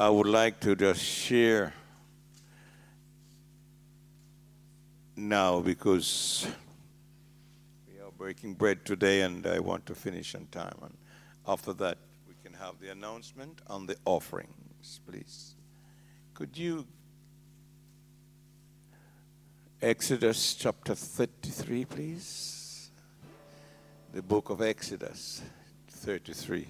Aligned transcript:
I 0.00 0.08
would 0.08 0.28
like 0.28 0.60
to 0.60 0.76
just 0.76 1.02
share 1.02 1.74
now 5.16 5.58
because 5.58 6.46
we 7.88 8.00
are 8.00 8.12
breaking 8.16 8.54
bread 8.54 8.84
today 8.84 9.22
and 9.22 9.44
I 9.44 9.58
want 9.58 9.86
to 9.86 9.96
finish 9.96 10.36
on 10.36 10.46
time. 10.52 10.78
And 10.82 10.96
after 11.48 11.72
that, 11.72 11.98
we 12.28 12.34
can 12.44 12.52
have 12.60 12.78
the 12.80 12.92
announcement 12.92 13.60
on 13.66 13.86
the 13.86 13.96
offerings, 14.04 15.00
please. 15.04 15.56
Could 16.32 16.56
you, 16.56 16.86
Exodus 19.82 20.54
chapter 20.54 20.94
33, 20.94 21.84
please? 21.86 22.90
The 24.12 24.22
book 24.22 24.50
of 24.50 24.62
Exodus 24.62 25.42
33. 25.88 26.68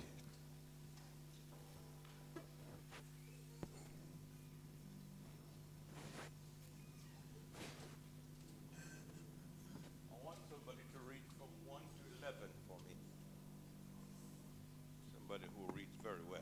I 10.10 10.16
want 10.24 10.38
somebody 10.50 10.82
to 10.92 10.98
read 11.08 11.22
from 11.38 11.48
1 11.66 11.80
to 11.80 12.04
11 12.26 12.50
for 12.66 12.76
me. 12.88 12.96
Somebody 15.14 15.46
who 15.54 15.62
reads 15.72 15.96
very 16.02 16.24
well. 16.28 16.40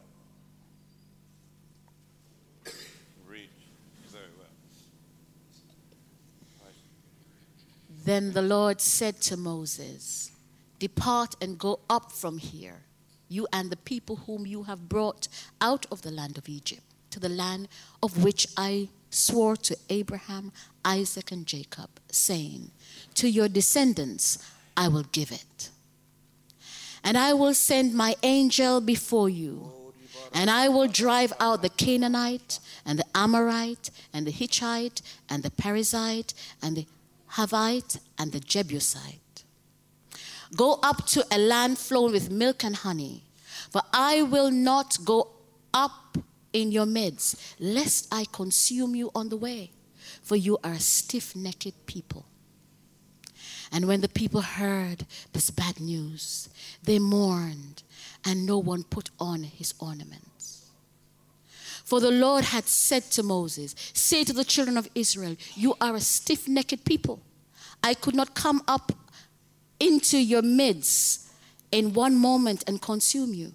Read 3.28 3.50
very 4.08 4.32
well. 4.38 4.46
Then 8.06 8.34
the 8.34 8.42
Lord 8.42 8.80
said 8.80 9.20
to 9.22 9.36
Moses, 9.36 10.30
Depart 10.78 11.34
and 11.40 11.58
go 11.58 11.80
up 11.90 12.12
from 12.12 12.38
here, 12.38 12.84
you 13.28 13.48
and 13.52 13.68
the 13.68 13.76
people 13.76 14.14
whom 14.14 14.46
you 14.46 14.62
have 14.62 14.88
brought 14.88 15.26
out 15.60 15.86
of 15.90 16.02
the 16.02 16.12
land 16.12 16.38
of 16.38 16.48
Egypt, 16.48 16.84
to 17.10 17.18
the 17.18 17.28
land 17.28 17.66
of 18.04 18.22
which 18.22 18.46
I 18.56 18.90
swore 19.10 19.56
to 19.56 19.76
Abraham, 19.90 20.52
Isaac, 20.84 21.32
and 21.32 21.44
Jacob, 21.44 21.90
saying, 22.08 22.70
To 23.14 23.28
your 23.28 23.48
descendants 23.48 24.38
I 24.76 24.86
will 24.86 25.06
give 25.10 25.32
it. 25.32 25.70
And 27.02 27.18
I 27.18 27.32
will 27.32 27.54
send 27.54 27.92
my 27.92 28.14
angel 28.22 28.80
before 28.80 29.28
you, 29.28 29.72
and 30.32 30.48
I 30.48 30.68
will 30.68 30.86
drive 30.86 31.32
out 31.40 31.62
the 31.62 31.70
Canaanite, 31.70 32.60
and 32.84 33.00
the 33.00 33.06
Amorite, 33.16 33.90
and 34.12 34.28
the 34.28 34.30
Hittite, 34.30 35.02
and 35.28 35.42
the 35.42 35.50
Perizzite, 35.50 36.34
and 36.62 36.76
the 36.76 36.86
Hivite, 37.36 37.98
and 38.18 38.32
the 38.32 38.40
Jebusite. 38.40 39.44
Go 40.56 40.78
up 40.82 41.06
to 41.06 41.24
a 41.30 41.38
land 41.38 41.78
flowing 41.78 42.12
with 42.12 42.30
milk 42.30 42.64
and 42.64 42.76
honey, 42.76 43.24
for 43.70 43.82
I 43.92 44.22
will 44.22 44.50
not 44.50 44.98
go 45.04 45.28
up 45.74 46.18
in 46.52 46.72
your 46.72 46.86
midst, 46.86 47.36
lest 47.60 48.08
I 48.10 48.24
consume 48.32 48.94
you 48.94 49.10
on 49.14 49.28
the 49.28 49.36
way, 49.36 49.72
for 50.22 50.36
you 50.36 50.58
are 50.64 50.72
a 50.72 50.80
stiff 50.80 51.36
necked 51.36 51.86
people. 51.86 52.24
And 53.72 53.86
when 53.86 54.00
the 54.00 54.08
people 54.08 54.40
heard 54.40 55.04
this 55.32 55.50
bad 55.50 55.80
news, 55.80 56.48
they 56.82 56.98
mourned, 56.98 57.82
and 58.24 58.46
no 58.46 58.58
one 58.58 58.84
put 58.84 59.10
on 59.20 59.42
his 59.42 59.74
ornaments. 59.78 60.70
For 61.84 62.00
the 62.00 62.10
Lord 62.10 62.44
had 62.44 62.64
said 62.64 63.04
to 63.12 63.22
Moses, 63.22 63.74
Say 63.92 64.24
to 64.24 64.32
the 64.32 64.44
children 64.44 64.76
of 64.76 64.88
Israel, 64.94 65.36
You 65.54 65.74
are 65.80 65.94
a 65.94 66.00
stiff 66.00 66.48
necked 66.48 66.84
people. 66.84 67.20
I 67.86 67.94
could 67.94 68.16
not 68.16 68.34
come 68.34 68.62
up 68.66 68.90
into 69.78 70.18
your 70.18 70.42
midst 70.42 71.28
in 71.70 71.92
one 71.92 72.16
moment 72.16 72.64
and 72.66 72.82
consume 72.82 73.32
you. 73.32 73.54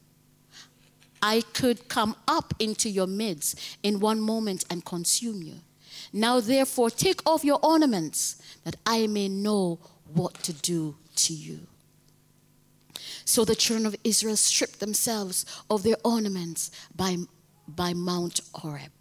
I 1.21 1.41
could 1.51 1.89
come 1.89 2.15
up 2.29 2.53
into 2.57 2.89
your 2.89 3.07
midst 3.07 3.59
in 3.83 3.99
one 3.99 4.21
moment 4.21 4.63
and 4.69 4.85
consume 4.85 5.43
you. 5.43 5.55
Now, 6.13 6.39
therefore, 6.39 6.89
take 6.89 7.19
off 7.25 7.43
your 7.43 7.59
ornaments 7.61 8.41
that 8.63 8.77
I 8.85 9.05
may 9.07 9.27
know 9.27 9.79
what 10.13 10.35
to 10.43 10.53
do 10.53 10.95
to 11.17 11.33
you. 11.33 11.67
So 13.25 13.43
the 13.43 13.53
children 13.53 13.85
of 13.85 13.97
Israel 14.05 14.37
stripped 14.37 14.79
themselves 14.79 15.45
of 15.69 15.83
their 15.83 15.97
ornaments 16.05 16.71
by, 16.95 17.17
by 17.67 17.93
Mount 17.93 18.39
Horeb. 18.55 18.93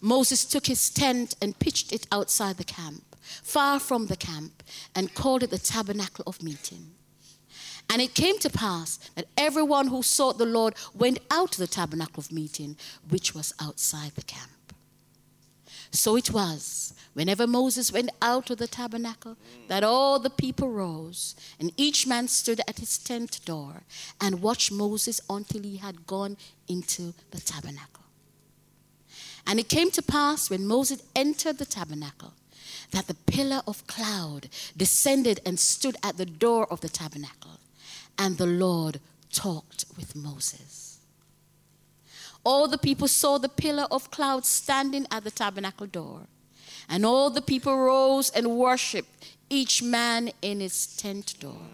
Moses 0.00 0.44
took 0.44 0.66
his 0.66 0.90
tent 0.90 1.34
and 1.42 1.58
pitched 1.58 1.92
it 1.92 2.06
outside 2.12 2.56
the 2.56 2.64
camp, 2.64 3.09
far 3.42 3.80
from 3.80 4.06
the 4.06 4.16
camp, 4.16 4.62
and 4.94 5.14
called 5.14 5.42
it 5.42 5.50
the 5.50 5.58
tabernacle 5.58 6.24
of 6.26 6.42
meeting. 6.42 6.92
And 7.88 8.00
it 8.00 8.14
came 8.14 8.38
to 8.38 8.50
pass 8.50 8.98
that 9.16 9.26
everyone 9.36 9.88
who 9.88 10.02
sought 10.02 10.38
the 10.38 10.46
Lord 10.46 10.74
went 10.94 11.18
out 11.30 11.52
to 11.52 11.58
the 11.58 11.66
tabernacle 11.66 12.20
of 12.20 12.30
meeting, 12.30 12.76
which 13.08 13.34
was 13.34 13.52
outside 13.60 14.12
the 14.14 14.22
camp. 14.22 14.50
So 15.90 16.16
it 16.16 16.30
was, 16.30 16.94
whenever 17.14 17.48
Moses 17.48 17.92
went 17.92 18.10
out 18.22 18.48
of 18.50 18.58
the 18.58 18.68
tabernacle, 18.68 19.36
that 19.66 19.82
all 19.82 20.20
the 20.20 20.30
people 20.30 20.70
rose, 20.70 21.34
and 21.58 21.72
each 21.76 22.06
man 22.06 22.28
stood 22.28 22.60
at 22.68 22.78
his 22.78 22.96
tent 22.96 23.40
door 23.44 23.82
and 24.20 24.40
watched 24.40 24.70
Moses 24.70 25.20
until 25.28 25.62
he 25.62 25.78
had 25.78 26.06
gone 26.06 26.36
into 26.68 27.12
the 27.32 27.40
tabernacle. 27.40 28.04
And 29.48 29.58
it 29.58 29.68
came 29.68 29.90
to 29.90 30.02
pass 30.02 30.48
when 30.48 30.64
Moses 30.64 31.02
entered 31.16 31.58
the 31.58 31.66
tabernacle 31.66 32.34
that 32.90 33.06
the 33.06 33.14
pillar 33.14 33.62
of 33.66 33.86
cloud 33.86 34.48
descended 34.76 35.40
and 35.46 35.58
stood 35.58 35.96
at 36.02 36.16
the 36.16 36.26
door 36.26 36.70
of 36.72 36.80
the 36.80 36.88
tabernacle, 36.88 37.58
and 38.18 38.36
the 38.36 38.46
Lord 38.46 39.00
talked 39.32 39.84
with 39.96 40.16
Moses. 40.16 40.98
All 42.44 42.68
the 42.68 42.78
people 42.78 43.08
saw 43.08 43.38
the 43.38 43.48
pillar 43.48 43.86
of 43.90 44.10
cloud 44.10 44.44
standing 44.44 45.06
at 45.10 45.24
the 45.24 45.30
tabernacle 45.30 45.86
door, 45.86 46.22
and 46.88 47.04
all 47.04 47.30
the 47.30 47.42
people 47.42 47.76
rose 47.76 48.30
and 48.30 48.56
worshiped, 48.56 49.36
each 49.48 49.82
man 49.82 50.30
in 50.42 50.60
his 50.60 50.86
tent 50.96 51.38
door. 51.38 51.66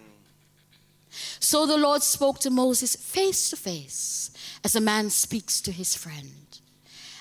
So 1.40 1.66
the 1.66 1.76
Lord 1.76 2.02
spoke 2.02 2.40
to 2.40 2.50
Moses 2.50 2.96
face 2.96 3.50
to 3.50 3.56
face, 3.56 4.30
as 4.64 4.74
a 4.74 4.80
man 4.80 5.10
speaks 5.10 5.60
to 5.62 5.72
his 5.72 5.96
friend. 5.96 6.60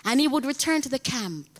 And 0.04 0.20
he 0.20 0.28
would 0.28 0.46
return 0.46 0.82
to 0.82 0.90
the 0.90 1.00
camp, 1.00 1.60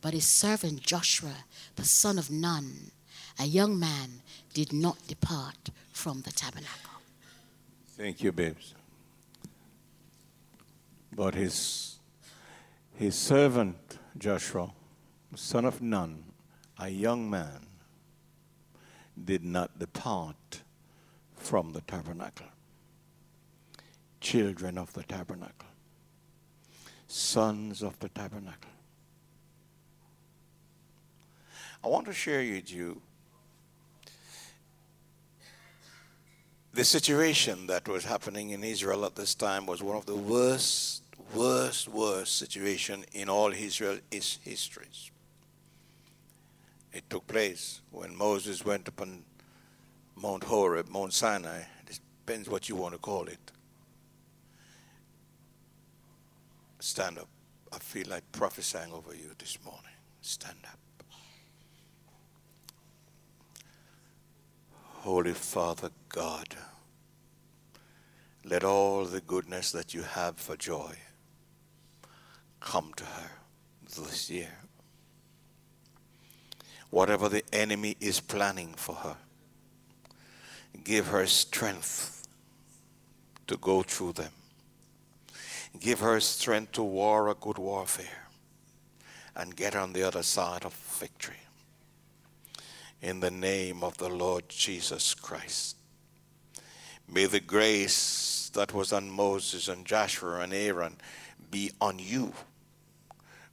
but 0.00 0.14
his 0.14 0.26
servant 0.26 0.82
Joshua, 0.82 1.44
the 1.76 1.84
son 1.84 2.18
of 2.18 2.30
Nun, 2.30 2.90
a 3.38 3.44
young 3.44 3.78
man, 3.78 4.22
did 4.54 4.72
not 4.72 5.06
depart 5.06 5.70
from 5.92 6.22
the 6.22 6.32
tabernacle. 6.32 6.90
Thank 7.96 8.22
you, 8.22 8.32
babes. 8.32 8.74
But 11.14 11.34
his, 11.34 11.98
his 12.94 13.14
servant 13.14 13.98
Joshua, 14.16 14.70
son 15.34 15.64
of 15.64 15.80
Nun, 15.82 16.24
a 16.78 16.88
young 16.88 17.28
man, 17.28 17.66
did 19.22 19.44
not 19.44 19.78
depart 19.78 20.62
from 21.36 21.72
the 21.72 21.80
tabernacle. 21.82 22.46
Children 24.20 24.78
of 24.78 24.92
the 24.92 25.02
tabernacle, 25.02 25.68
sons 27.08 27.82
of 27.82 27.98
the 27.98 28.08
tabernacle. 28.08 28.70
I 31.84 31.88
want 31.88 32.06
to 32.06 32.12
share 32.12 32.38
with 32.38 32.72
you 32.72 33.02
the 36.72 36.84
situation 36.84 37.66
that 37.66 37.88
was 37.88 38.04
happening 38.04 38.50
in 38.50 38.62
Israel 38.62 39.04
at 39.04 39.16
this 39.16 39.34
time 39.34 39.66
was 39.66 39.82
one 39.82 39.96
of 39.96 40.06
the 40.06 40.14
worst, 40.14 41.02
worst, 41.34 41.88
worst 41.88 42.38
situation 42.38 43.04
in 43.12 43.28
all 43.28 43.52
Israel 43.52 43.98
is 44.10 44.38
histories. 44.42 45.10
It 46.92 47.08
took 47.10 47.26
place 47.26 47.80
when 47.90 48.16
Moses 48.16 48.64
went 48.64 48.86
upon 48.86 49.24
Mount 50.14 50.44
Horeb, 50.44 50.88
Mount 50.88 51.12
Sinai. 51.12 51.62
Depends 52.24 52.48
what 52.48 52.68
you 52.68 52.76
want 52.76 52.94
to 52.94 52.98
call 52.98 53.26
it. 53.26 53.50
Stand 56.78 57.18
up. 57.18 57.28
I 57.72 57.78
feel 57.78 58.06
like 58.08 58.30
prophesying 58.32 58.92
over 58.92 59.14
you 59.14 59.30
this 59.38 59.58
morning. 59.64 59.82
Stand 60.20 60.58
up. 60.64 60.78
Holy 65.02 65.32
Father 65.32 65.90
God, 66.10 66.54
let 68.44 68.62
all 68.62 69.04
the 69.04 69.20
goodness 69.20 69.72
that 69.72 69.92
you 69.92 70.02
have 70.02 70.36
for 70.36 70.56
joy 70.56 70.94
come 72.60 72.92
to 72.94 73.04
her 73.04 73.30
this 73.96 74.30
year. 74.30 74.60
Whatever 76.90 77.28
the 77.28 77.42
enemy 77.52 77.96
is 77.98 78.20
planning 78.20 78.74
for 78.76 78.94
her, 78.94 79.16
give 80.84 81.08
her 81.08 81.26
strength 81.26 82.24
to 83.48 83.56
go 83.56 83.82
through 83.82 84.12
them. 84.12 84.32
Give 85.80 85.98
her 85.98 86.20
strength 86.20 86.70
to 86.72 86.84
war 86.84 87.28
a 87.28 87.34
good 87.34 87.58
warfare 87.58 88.28
and 89.34 89.56
get 89.56 89.74
on 89.74 89.94
the 89.94 90.04
other 90.04 90.22
side 90.22 90.64
of 90.64 90.72
victory 90.74 91.41
in 93.02 93.18
the 93.18 93.30
name 93.30 93.82
of 93.82 93.98
the 93.98 94.08
Lord 94.08 94.48
Jesus 94.48 95.12
Christ. 95.12 95.76
May 97.08 97.26
the 97.26 97.40
grace 97.40 98.50
that 98.54 98.72
was 98.72 98.92
on 98.92 99.10
Moses 99.10 99.66
and 99.68 99.84
Joshua 99.84 100.40
and 100.40 100.54
Aaron 100.54 100.96
be 101.50 101.72
on 101.80 101.98
you. 101.98 102.32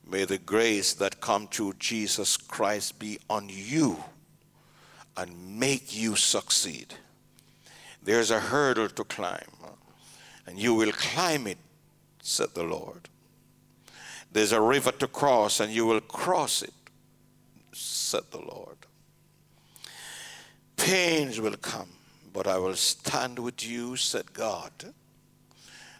May 0.07 0.25
the 0.25 0.37
grace 0.37 0.93
that 0.93 1.19
come 1.19 1.47
through 1.47 1.73
Jesus 1.79 2.37
Christ 2.37 2.99
be 2.99 3.19
on 3.29 3.49
you 3.49 4.03
and 5.17 5.59
make 5.59 5.95
you 5.95 6.15
succeed. 6.15 6.93
There's 8.01 8.31
a 8.31 8.39
hurdle 8.39 8.89
to 8.89 9.03
climb, 9.03 9.51
and 10.47 10.57
you 10.57 10.73
will 10.73 10.91
climb 10.93 11.47
it, 11.47 11.57
said 12.21 12.53
the 12.53 12.63
Lord. 12.63 13.09
There's 14.31 14.51
a 14.51 14.61
river 14.61 14.91
to 14.93 15.07
cross, 15.07 15.59
and 15.59 15.73
you 15.73 15.85
will 15.85 16.01
cross 16.01 16.61
it, 16.61 16.73
said 17.73 18.23
the 18.31 18.39
Lord. 18.39 18.77
Pains 20.79 21.39
will 21.39 21.57
come, 21.57 21.89
but 22.33 22.47
I 22.47 22.57
will 22.57 22.75
stand 22.75 23.37
with 23.37 23.63
you, 23.65 23.95
said 23.95 24.33
God, 24.33 24.71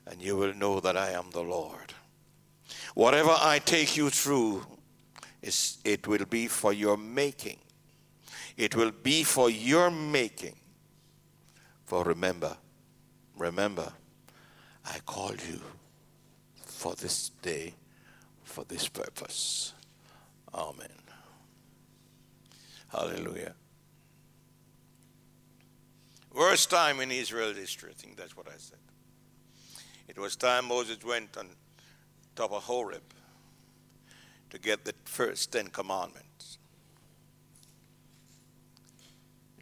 and 0.07 0.21
you 0.21 0.35
will 0.37 0.53
know 0.53 0.79
that 0.79 0.97
I 0.97 1.11
am 1.11 1.29
the 1.31 1.41
Lord. 1.43 1.93
Whatever 2.95 3.35
I 3.39 3.59
take 3.59 3.95
you 3.95 4.09
through, 4.09 4.65
it 5.41 6.07
will 6.07 6.25
be 6.25 6.47
for 6.47 6.73
your 6.73 6.97
making. 6.97 7.59
It 8.57 8.75
will 8.75 8.91
be 8.91 9.23
for 9.23 9.49
your 9.49 9.91
making. 9.91 10.55
For 11.85 12.03
remember, 12.03 12.57
remember, 13.37 13.93
I 14.85 14.99
called 15.05 15.39
you 15.47 15.59
for 16.65 16.95
this 16.95 17.29
day, 17.41 17.73
for 18.43 18.63
this 18.65 18.87
purpose. 18.87 19.73
Amen. 20.53 20.87
Hallelujah. 22.87 23.53
Worst 26.39 26.69
time 26.69 27.01
in 27.01 27.11
Israel 27.11 27.53
history, 27.53 27.89
I 27.91 27.93
think 28.01 28.15
that's 28.15 28.37
what 28.37 28.47
I 28.47 28.55
said. 28.55 28.79
It 30.07 30.17
was 30.17 30.37
time 30.37 30.69
Moses 30.69 31.03
went 31.03 31.35
on 31.35 31.49
top 32.33 32.53
of 32.53 32.63
Horeb 32.63 33.03
to 34.49 34.57
get 34.57 34.85
the 34.85 34.93
first 35.03 35.51
Ten 35.51 35.67
Commandments. 35.67 36.57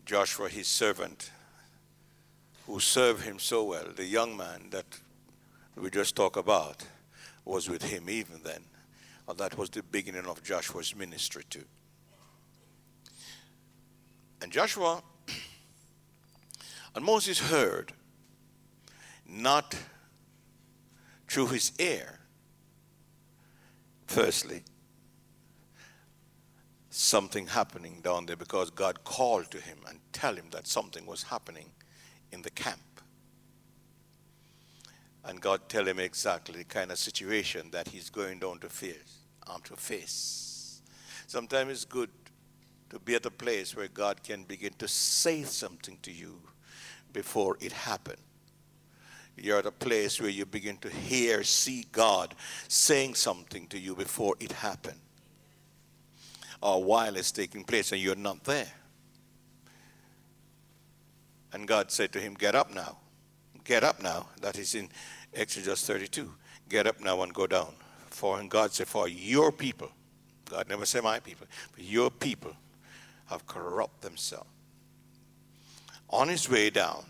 Joshua, 0.06 0.50
his 0.50 0.68
servant, 0.68 1.32
who 2.68 2.80
served 2.80 3.24
him 3.24 3.40
so 3.40 3.64
well, 3.64 3.88
the 3.96 4.06
young 4.06 4.38
man 4.38 4.70
that 4.70 4.86
we 5.76 5.90
just 5.90 6.16
talked 6.16 6.38
about, 6.38 6.86
was 7.44 7.68
with 7.68 7.82
him 7.82 8.08
even 8.08 8.44
then. 8.44 8.62
And 9.28 9.36
that 9.40 9.58
was 9.58 9.72
the 9.72 9.82
beginning 9.82 10.28
of 10.28 10.44
Joshua's 10.44 10.96
ministry, 10.96 11.44
too. 11.50 11.66
And 14.44 14.52
Joshua 14.52 15.02
and 16.98 17.06
Moses 17.06 17.38
heard, 17.38 17.94
not 19.24 19.76
through 21.28 21.46
his 21.46 21.72
ear, 21.78 22.22
firstly, 24.08 24.64
something 26.90 27.46
happening 27.46 28.02
down 28.02 28.26
there 28.26 28.36
because 28.36 28.72
God 28.72 29.04
called 29.04 29.52
to 29.52 29.60
him 29.60 29.78
and 29.88 30.00
tell 30.12 30.34
him 30.34 30.46
that 30.50 30.66
something 30.66 31.06
was 31.06 31.22
happening 31.22 31.70
in 32.32 32.42
the 32.42 32.50
camp. 32.50 32.80
And 35.24 35.40
God 35.40 35.70
tell 35.70 35.88
him 35.88 36.00
exactly 36.00 36.58
the 36.58 36.64
kind 36.64 36.92
of 36.92 36.98
situation 36.98 37.70
that 37.74 37.90
he's 37.90 38.10
going 38.10 38.40
down 38.40 38.58
to 38.62 38.70
face. 38.70 39.20
Um, 39.46 39.62
to 39.66 39.76
face. 39.76 40.82
Sometimes 41.28 41.70
it's 41.70 41.86
good 41.86 42.10
to 42.90 42.98
be 42.98 43.14
at 43.14 43.28
a 43.28 43.32
place 43.32 43.76
where 43.76 43.88
God 43.88 44.24
can 44.24 44.46
begin 44.46 44.74
to 44.80 44.88
say 44.88 45.44
something 45.44 46.00
to 46.02 46.12
you 46.12 46.42
before 47.14 47.58
it 47.60 47.72
happened. 47.72 48.18
You're 49.36 49.60
at 49.60 49.66
a 49.68 49.72
place 49.72 50.20
where 50.20 50.30
you 50.30 50.46
begin 50.46 50.78
to 50.78 50.90
hear, 50.90 51.44
see 51.44 51.86
God 51.92 52.34
saying 52.68 53.16
something 53.16 53.68
to 53.68 53.78
you 53.78 53.96
before 53.96 54.36
it 54.40 54.52
happened 54.52 55.00
or 56.62 56.84
while 56.84 57.16
it's 57.16 57.32
taking 57.32 57.64
place 57.64 57.92
and 57.92 58.02
you're 58.02 58.16
not 58.16 58.44
there. 58.44 58.72
And 61.54 61.68
God 61.68 61.92
said 61.92 62.12
to 62.14 62.20
him, 62.20 62.34
Get 62.34 62.56
up 62.56 62.74
now. 62.74 62.98
Get 63.64 63.84
up 63.84 64.02
now. 64.02 64.28
That 64.42 64.58
is 64.58 64.76
in 64.76 64.90
Exodus 65.34 65.86
32. 65.86 66.32
Get 66.70 66.88
up 66.88 67.00
now 67.00 67.22
and 67.22 67.34
go 67.34 67.48
down. 67.48 67.74
For 68.10 68.40
and 68.40 68.50
God 68.50 68.74
said, 68.74 68.88
For 68.88 69.08
your 69.08 69.52
people, 69.52 69.92
God 70.50 70.68
never 70.68 70.86
said 70.86 71.04
my 71.04 71.20
people, 71.20 71.48
but 71.74 71.84
your 71.84 72.10
people 72.10 72.54
have 73.28 73.46
corrupt 73.46 74.02
themselves. 74.02 74.50
On 76.10 76.28
his 76.28 76.50
way 76.50 76.70
down, 76.70 77.04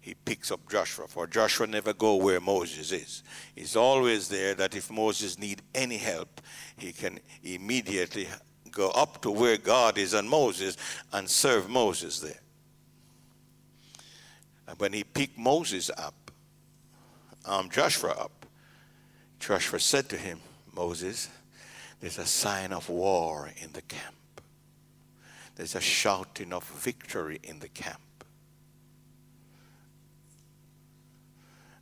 he 0.00 0.14
picks 0.14 0.50
up 0.50 0.60
Joshua, 0.70 1.06
for 1.06 1.26
Joshua 1.26 1.66
never 1.66 1.92
go 1.92 2.16
where 2.16 2.40
Moses 2.40 2.90
is. 2.90 3.22
He's 3.54 3.76
always 3.76 4.28
there 4.28 4.54
that 4.54 4.74
if 4.74 4.90
Moses 4.90 5.38
need 5.38 5.62
any 5.74 5.98
help, 5.98 6.40
he 6.76 6.92
can 6.92 7.20
immediately 7.44 8.26
go 8.70 8.90
up 8.90 9.20
to 9.22 9.30
where 9.30 9.56
God 9.56 9.98
is 9.98 10.14
and 10.14 10.28
Moses 10.28 10.76
and 11.12 11.28
serve 11.28 11.68
Moses 11.68 12.20
there. 12.20 12.40
And 14.66 14.78
when 14.78 14.92
he 14.92 15.04
picked 15.04 15.36
Moses 15.36 15.90
up, 15.96 16.30
um, 17.44 17.68
Joshua 17.68 18.10
up, 18.12 18.46
Joshua 19.38 19.80
said 19.80 20.08
to 20.08 20.16
him, 20.16 20.40
Moses, 20.74 21.28
there's 22.00 22.18
a 22.18 22.26
sign 22.26 22.72
of 22.72 22.88
war 22.88 23.50
in 23.60 23.72
the 23.72 23.82
camp. 23.82 24.14
There's 25.56 25.74
a 25.74 25.80
shouting 25.80 26.52
of 26.52 26.64
victory 26.64 27.38
in 27.42 27.58
the 27.58 27.68
camp. 27.68 28.00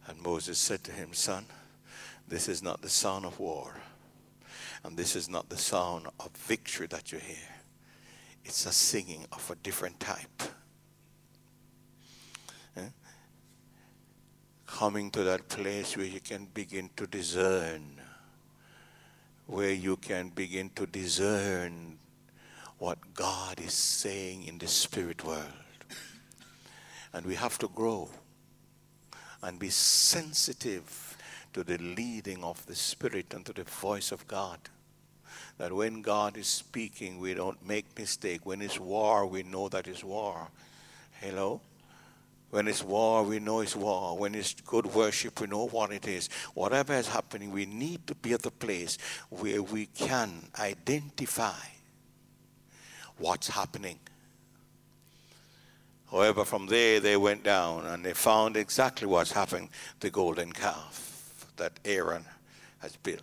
And 0.06 0.20
Moses 0.22 0.58
said 0.58 0.82
to 0.84 0.92
him, 0.92 1.12
Son, 1.12 1.44
this 2.26 2.48
is 2.48 2.62
not 2.62 2.80
the 2.82 2.88
sound 2.88 3.24
of 3.24 3.38
war, 3.38 3.74
and 4.84 4.96
this 4.96 5.14
is 5.14 5.28
not 5.28 5.48
the 5.48 5.56
sound 5.56 6.06
of 6.18 6.30
victory 6.32 6.86
that 6.88 7.12
you 7.12 7.18
hear. 7.18 7.36
It's 8.44 8.64
a 8.66 8.72
singing 8.72 9.26
of 9.32 9.50
a 9.50 9.54
different 9.56 10.00
type. 10.00 10.42
Eh? 12.76 12.88
Coming 14.66 15.10
to 15.10 15.24
that 15.24 15.48
place 15.48 15.96
where 15.96 16.06
you 16.06 16.20
can 16.20 16.46
begin 16.54 16.88
to 16.96 17.06
discern, 17.06 18.00
where 19.46 19.72
you 19.72 19.96
can 19.96 20.30
begin 20.30 20.70
to 20.76 20.86
discern 20.86 21.98
what 22.78 22.98
God 23.14 23.60
is 23.60 23.74
saying 23.74 24.44
in 24.44 24.58
the 24.58 24.68
spirit 24.68 25.24
world. 25.24 25.44
And 27.12 27.26
we 27.26 27.34
have 27.34 27.58
to 27.58 27.68
grow 27.68 28.08
and 29.42 29.58
be 29.58 29.70
sensitive 29.70 31.16
to 31.52 31.64
the 31.64 31.78
leading 31.78 32.44
of 32.44 32.64
the 32.66 32.74
Spirit 32.74 33.32
and 33.34 33.44
to 33.46 33.52
the 33.52 33.64
voice 33.64 34.12
of 34.12 34.26
God. 34.28 34.58
That 35.58 35.72
when 35.72 36.02
God 36.02 36.36
is 36.36 36.46
speaking, 36.46 37.18
we 37.18 37.34
don't 37.34 37.66
make 37.66 37.98
mistake. 37.98 38.44
When 38.44 38.62
it's 38.62 38.78
war, 38.78 39.26
we 39.26 39.42
know 39.42 39.68
that 39.68 39.88
it's 39.88 40.04
war. 40.04 40.48
Hello? 41.20 41.60
When 42.50 42.68
it's 42.68 42.82
war, 42.82 43.24
we 43.24 43.40
know 43.40 43.60
it's 43.60 43.76
war. 43.76 44.16
When 44.16 44.34
it's 44.34 44.54
good 44.54 44.86
worship, 44.86 45.40
we 45.40 45.48
know 45.48 45.66
what 45.66 45.92
it 45.92 46.06
is. 46.06 46.28
Whatever 46.54 46.94
is 46.94 47.08
happening, 47.08 47.50
we 47.50 47.66
need 47.66 48.06
to 48.06 48.14
be 48.14 48.32
at 48.32 48.42
the 48.42 48.50
place 48.50 48.98
where 49.30 49.62
we 49.62 49.86
can 49.86 50.48
identify 50.58 51.58
what's 53.18 53.48
happening. 53.48 53.98
However, 56.10 56.44
from 56.44 56.66
there 56.66 57.00
they 57.00 57.16
went 57.16 57.42
down 57.42 57.84
and 57.86 58.04
they 58.04 58.14
found 58.14 58.56
exactly 58.56 59.06
what's 59.06 59.32
happening. 59.32 59.68
The 60.00 60.10
golden 60.10 60.52
calf 60.52 61.52
that 61.56 61.78
Aaron 61.84 62.24
has 62.78 62.96
built. 62.96 63.22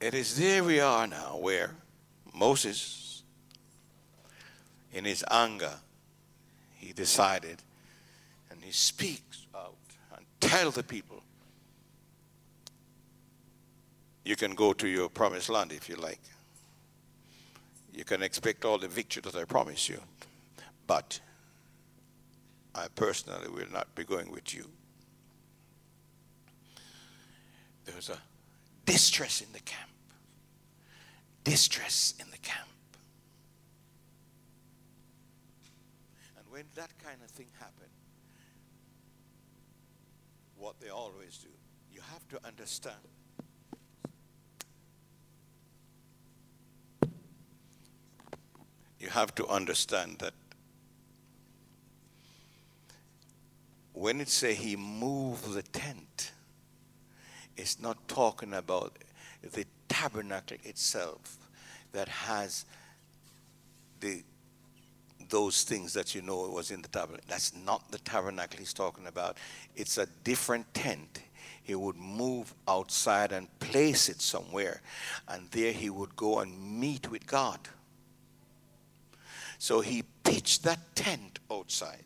It 0.00 0.14
is 0.14 0.36
there 0.36 0.62
we 0.62 0.80
are 0.80 1.06
now 1.06 1.38
where 1.40 1.74
Moses, 2.34 3.22
in 4.92 5.04
his 5.04 5.24
anger, 5.30 5.74
he 6.74 6.92
decided 6.92 7.62
and 8.50 8.62
he 8.62 8.70
speaks 8.70 9.46
out 9.54 9.74
and 10.16 10.26
tell 10.40 10.70
the 10.70 10.82
people, 10.82 11.22
you 14.24 14.36
can 14.36 14.54
go 14.54 14.72
to 14.74 14.86
your 14.86 15.08
promised 15.08 15.48
land 15.48 15.72
if 15.72 15.88
you 15.88 15.96
like 15.96 16.20
you 17.94 18.04
can 18.04 18.22
expect 18.22 18.64
all 18.64 18.76
the 18.76 18.88
victory 18.88 19.22
that 19.22 19.36
I 19.36 19.44
promise 19.44 19.88
you. 19.88 20.00
But 20.86 21.20
I 22.74 22.88
personally 22.94 23.48
will 23.48 23.72
not 23.72 23.94
be 23.94 24.04
going 24.04 24.30
with 24.32 24.52
you. 24.52 24.68
There's 27.84 28.10
a 28.10 28.18
distress 28.84 29.40
in 29.40 29.52
the 29.52 29.60
camp. 29.60 29.90
Distress 31.44 32.14
in 32.18 32.30
the 32.30 32.38
camp. 32.38 32.68
And 36.36 36.46
when 36.50 36.64
that 36.74 36.90
kind 37.02 37.18
of 37.22 37.30
thing 37.30 37.46
happened, 37.60 37.90
what 40.56 40.80
they 40.80 40.88
always 40.88 41.38
do, 41.38 41.48
you 41.92 42.00
have 42.12 42.26
to 42.30 42.46
understand 42.46 42.96
you 49.04 49.10
have 49.10 49.34
to 49.34 49.46
understand 49.48 50.16
that 50.18 50.32
when 53.92 54.18
it 54.18 54.30
say 54.30 54.54
he 54.54 54.76
moved 54.76 55.52
the 55.52 55.62
tent, 55.62 56.32
it's 57.54 57.78
not 57.78 58.08
talking 58.08 58.54
about 58.54 58.96
the 59.42 59.66
tabernacle 59.90 60.56
itself 60.64 61.36
that 61.92 62.08
has 62.08 62.64
the 64.00 64.22
those 65.28 65.62
things 65.62 65.92
that 65.94 66.14
you 66.14 66.22
know 66.22 66.48
was 66.48 66.70
in 66.70 66.80
the 66.80 66.88
tabernacle. 66.88 67.24
That's 67.28 67.54
not 67.54 67.90
the 67.90 67.98
tabernacle 67.98 68.58
he's 68.58 68.74
talking 68.74 69.06
about. 69.06 69.36
It's 69.76 69.98
a 69.98 70.06
different 70.22 70.72
tent. 70.74 71.20
He 71.62 71.74
would 71.74 71.96
move 71.96 72.54
outside 72.68 73.32
and 73.32 73.48
place 73.58 74.08
it 74.08 74.20
somewhere, 74.20 74.80
and 75.28 75.50
there 75.50 75.72
he 75.72 75.90
would 75.90 76.16
go 76.16 76.40
and 76.40 76.80
meet 76.80 77.10
with 77.10 77.26
God. 77.26 77.58
So 79.64 79.80
he 79.80 80.02
pitched 80.24 80.64
that 80.64 80.94
tent 80.94 81.38
outside. 81.50 82.04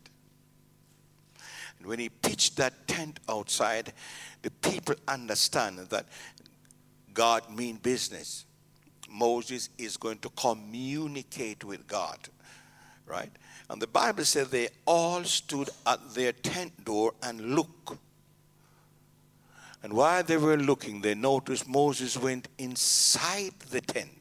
And 1.77 1.89
when 1.89 1.99
he 1.99 2.09
pitched 2.09 2.57
that 2.59 2.87
tent 2.87 3.19
outside, 3.29 3.93
the 4.43 4.53
people 4.53 4.95
understand 5.09 5.79
that 5.79 6.07
God 7.13 7.51
mean 7.51 7.79
business. 7.79 8.45
Moses 9.11 9.71
is 9.77 9.97
going 9.97 10.19
to 10.19 10.29
communicate 10.37 11.65
with 11.65 11.89
God, 11.89 12.21
right? 13.07 13.33
And 13.69 13.83
the 13.83 13.89
Bible 13.89 14.25
says 14.25 14.51
they 14.51 14.69
all 14.87 15.25
stood 15.25 15.69
at 15.85 16.15
their 16.15 16.31
tent 16.31 16.85
door 16.85 17.15
and 17.25 17.57
looked. 17.57 17.91
And 19.83 19.95
while 19.95 20.23
they 20.23 20.37
were 20.37 20.57
looking, 20.57 21.01
they 21.01 21.17
noticed 21.17 21.67
Moses 21.67 22.17
went 22.17 22.47
inside 22.57 23.55
the 23.69 23.81
tent 23.81 24.18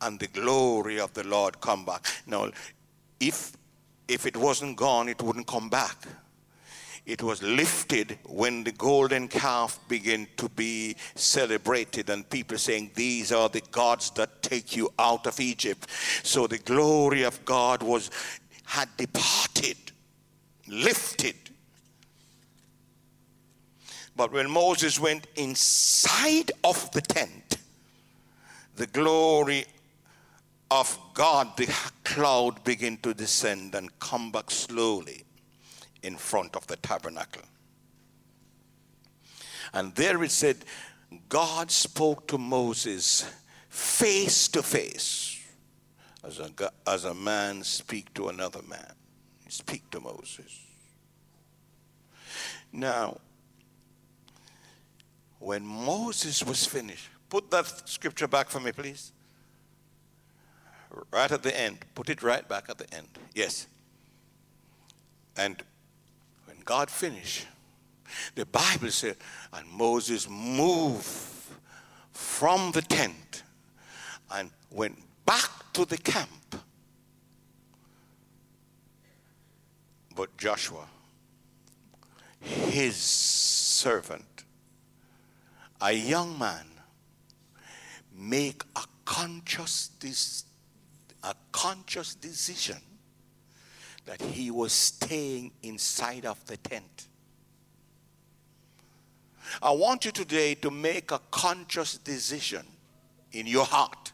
and 0.00 0.18
the 0.18 0.28
glory 0.28 1.00
of 1.00 1.12
the 1.14 1.24
Lord 1.24 1.60
come 1.60 1.84
back. 1.84 2.06
Now, 2.26 2.50
if 3.20 3.52
if 4.06 4.24
it 4.24 4.36
wasn't 4.36 4.76
gone, 4.76 5.08
it 5.08 5.20
wouldn't 5.22 5.46
come 5.46 5.68
back. 5.68 6.06
It 7.04 7.22
was 7.22 7.42
lifted 7.42 8.18
when 8.24 8.64
the 8.64 8.72
golden 8.72 9.28
calf 9.28 9.78
began 9.88 10.26
to 10.36 10.48
be 10.50 10.94
celebrated, 11.14 12.10
and 12.10 12.28
people 12.28 12.58
saying, 12.58 12.90
These 12.94 13.32
are 13.32 13.48
the 13.48 13.62
gods 13.70 14.10
that 14.12 14.42
take 14.42 14.76
you 14.76 14.90
out 14.98 15.26
of 15.26 15.40
Egypt. 15.40 15.86
So 16.22 16.46
the 16.46 16.58
glory 16.58 17.22
of 17.22 17.42
God 17.44 17.82
was 17.82 18.10
had 18.64 18.94
departed, 18.98 19.78
lifted. 20.66 21.36
But 24.14 24.32
when 24.32 24.50
Moses 24.50 25.00
went 25.00 25.26
inside 25.36 26.50
of 26.62 26.90
the 26.90 27.00
tent, 27.00 27.56
the 28.76 28.86
glory 28.86 29.64
of 30.70 30.98
God, 31.14 31.56
the 31.56 31.66
cloud 32.04 32.62
began 32.64 32.98
to 32.98 33.14
descend 33.14 33.74
and 33.74 33.98
come 33.98 34.30
back 34.30 34.50
slowly 34.50 35.24
in 36.02 36.16
front 36.16 36.56
of 36.56 36.66
the 36.66 36.76
tabernacle. 36.76 37.42
And 39.72 39.94
there 39.94 40.22
it 40.22 40.30
said, 40.30 40.58
God 41.28 41.70
spoke 41.70 42.26
to 42.28 42.38
Moses 42.38 43.30
face 43.68 44.48
to 44.48 44.62
face, 44.62 45.42
as 46.24 46.38
a, 46.38 46.50
as 46.86 47.04
a 47.04 47.14
man 47.14 47.62
speak 47.62 48.12
to 48.14 48.28
another 48.28 48.60
man. 48.68 48.92
Speak 49.48 49.90
to 49.90 50.00
Moses. 50.00 50.66
Now, 52.72 53.18
when 55.38 55.64
Moses 55.64 56.44
was 56.44 56.66
finished, 56.66 57.08
put 57.30 57.50
that 57.50 57.88
scripture 57.88 58.28
back 58.28 58.50
for 58.50 58.60
me, 58.60 58.72
please 58.72 59.12
right 61.10 61.30
at 61.30 61.42
the 61.42 61.58
end. 61.58 61.78
Put 61.94 62.08
it 62.08 62.22
right 62.22 62.46
back 62.48 62.68
at 62.68 62.78
the 62.78 62.92
end. 62.94 63.08
Yes. 63.34 63.66
And 65.36 65.62
when 66.46 66.56
God 66.64 66.90
finished, 66.90 67.46
the 68.34 68.46
Bible 68.46 68.90
said, 68.90 69.16
and 69.52 69.68
Moses 69.68 70.28
moved 70.28 71.06
from 72.12 72.72
the 72.72 72.82
tent 72.82 73.42
and 74.30 74.50
went 74.70 74.98
back 75.24 75.50
to 75.74 75.84
the 75.84 75.98
camp. 75.98 76.28
But 80.16 80.36
Joshua, 80.36 80.86
his 82.40 82.96
servant, 82.96 84.44
a 85.80 85.92
young 85.92 86.36
man, 86.38 86.66
make 88.12 88.64
a 88.74 88.82
conscious 89.04 89.90
a 91.22 91.34
conscious 91.52 92.14
decision 92.14 92.78
that 94.06 94.20
he 94.22 94.50
was 94.50 94.72
staying 94.72 95.52
inside 95.62 96.24
of 96.24 96.44
the 96.46 96.56
tent. 96.56 97.08
I 99.62 99.70
want 99.70 100.04
you 100.04 100.12
today 100.12 100.54
to 100.56 100.70
make 100.70 101.10
a 101.10 101.20
conscious 101.30 101.98
decision 101.98 102.66
in 103.32 103.46
your 103.46 103.64
heart 103.64 104.12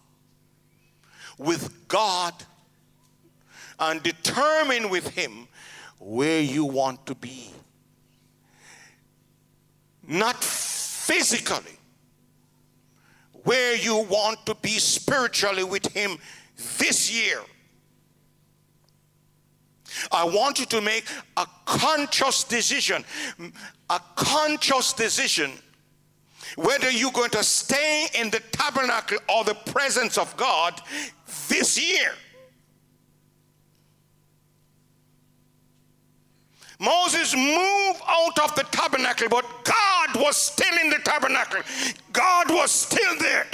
with 1.39 1.89
God 1.89 2.35
and 3.79 4.03
determine 4.03 4.89
with 4.91 5.09
Him 5.09 5.49
where 5.99 6.41
you 6.41 6.65
want 6.65 7.07
to 7.07 7.15
be. 7.15 7.51
Not 10.07 10.37
physically, 10.37 11.79
where 13.45 13.77
you 13.77 13.99
want 14.11 14.45
to 14.47 14.55
be 14.57 14.79
spiritually 14.79 15.65
with 15.65 15.87
Him 15.93 16.19
this 16.79 17.13
year. 17.13 17.41
I 20.11 20.25
want 20.25 20.59
you 20.59 20.67
to 20.67 20.81
make 20.81 21.05
a 21.37 21.47
conscious 21.65 22.43
decision, 22.45 23.05
a 23.89 24.01
conscious 24.17 24.93
decision 24.93 25.53
whether 26.57 26.91
you're 26.91 27.13
going 27.13 27.31
to 27.31 27.43
stay 27.43 28.07
in 28.15 28.31
the 28.31 28.41
tabernacle 28.53 29.19
or 29.29 29.45
the 29.45 29.55
presence 29.55 30.19
of 30.19 30.37
God 30.37 30.81
this 31.49 31.81
year. 31.81 32.13
Moses 36.85 37.35
moved 37.35 38.01
out 38.07 38.39
of 38.45 38.55
the 38.55 38.65
tabernacle, 38.71 39.29
but 39.31 39.47
God 39.65 40.17
was 40.17 40.37
still 40.37 40.77
in 40.83 40.91
the 40.91 40.99
tabernacle. 40.99 41.63
God 42.13 42.51
was 42.51 42.71
still 42.71 43.19
there. 43.19 43.47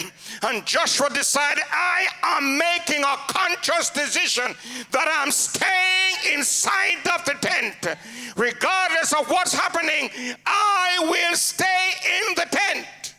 And 0.42 0.66
Joshua 0.66 1.08
decided, 1.10 1.62
I 1.70 2.06
am 2.22 2.58
making 2.58 3.04
a 3.04 3.16
conscious 3.28 3.90
decision 3.90 4.54
that 4.90 5.06
I'm 5.20 5.30
staying 5.30 6.38
inside 6.38 7.06
of 7.14 7.24
the 7.24 7.34
tent. 7.40 7.96
Regardless 8.36 9.12
of 9.12 9.30
what's 9.30 9.54
happening, 9.54 10.10
I 10.46 10.98
will 11.02 11.36
stay 11.36 11.90
in 12.18 12.34
the 12.34 12.46
tent. 12.50 13.14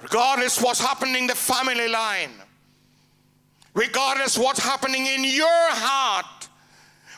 Regardless 0.00 0.58
of 0.58 0.64
what's 0.64 0.80
happening 0.80 1.22
in 1.22 1.26
the 1.26 1.34
family 1.34 1.88
line 1.88 2.30
regardless 3.74 4.38
what's 4.38 4.60
happening 4.60 5.06
in 5.06 5.24
your 5.24 5.46
heart, 5.48 6.48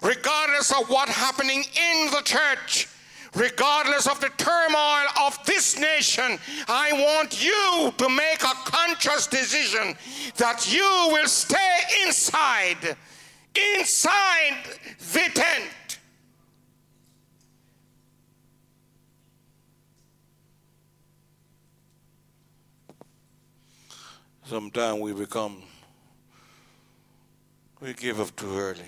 regardless 0.02 0.72
of 0.72 0.88
what's 0.88 1.12
happening 1.12 1.62
in 1.62 2.10
the 2.10 2.22
church, 2.22 2.88
regardless 3.34 4.06
of 4.06 4.18
the 4.20 4.30
turmoil 4.38 5.06
of 5.20 5.38
this 5.44 5.78
nation, 5.78 6.38
I 6.66 6.92
want 6.92 7.44
you 7.44 7.92
to 7.98 8.08
make 8.08 8.42
a 8.42 8.54
conscious 8.64 9.26
decision 9.26 9.94
that 10.36 10.72
you 10.72 11.10
will 11.12 11.28
stay 11.28 11.78
inside, 12.06 12.96
inside 13.78 14.56
the 15.12 15.30
tent. 15.34 15.98
Sometimes 24.44 25.00
we 25.00 25.12
become 25.12 25.60
we 27.80 27.92
give 27.92 28.21
up 28.21 28.35
too 28.37 28.56
early, 28.59 28.80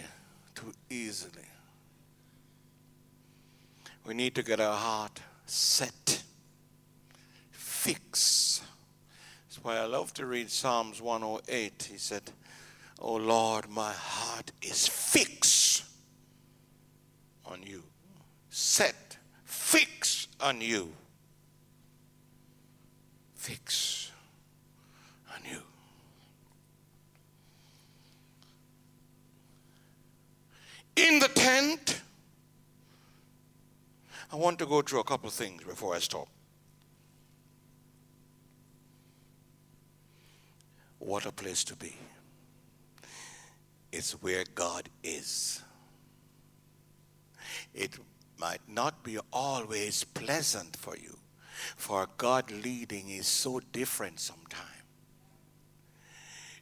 too 0.54 0.72
easily. 0.88 1.42
We 4.06 4.14
need 4.14 4.34
to 4.36 4.42
get 4.42 4.60
our 4.60 4.76
heart 4.76 5.20
set, 5.44 6.22
fix. 7.50 8.62
That's 9.46 9.62
why 9.62 9.76
I 9.76 9.84
love 9.84 10.14
to 10.14 10.26
read 10.26 10.50
Psalms 10.50 11.02
108. 11.02 11.88
He 11.90 11.98
said, 11.98 12.22
Oh 12.98 13.16
Lord, 13.16 13.68
my 13.68 13.92
heart 13.92 14.50
is 14.62 14.88
fixed 14.88 15.84
on 17.44 17.62
you. 17.62 17.82
Set, 18.50 19.18
fix 19.44 20.28
on 20.40 20.60
you. 20.60 20.92
Fix 23.34 24.10
on 25.34 25.40
you. 25.50 25.62
In 30.98 31.18
the 31.20 31.28
tent. 31.28 32.00
I 34.32 34.36
want 34.36 34.58
to 34.58 34.66
go 34.66 34.82
through 34.82 35.00
a 35.00 35.04
couple 35.04 35.28
of 35.28 35.34
things 35.34 35.62
before 35.62 35.94
I 35.94 36.00
stop. 36.00 36.28
What 40.98 41.24
a 41.24 41.32
place 41.32 41.64
to 41.64 41.76
be. 41.76 41.94
It's 43.92 44.12
where 44.12 44.44
God 44.54 44.88
is. 45.02 45.62
It 47.72 47.98
might 48.38 48.60
not 48.68 49.02
be 49.02 49.18
always 49.32 50.04
pleasant 50.04 50.76
for 50.76 50.96
you, 50.96 51.16
for 51.76 52.08
God 52.18 52.50
leading 52.50 53.08
is 53.08 53.26
so 53.26 53.60
different 53.72 54.20
sometimes. 54.20 54.67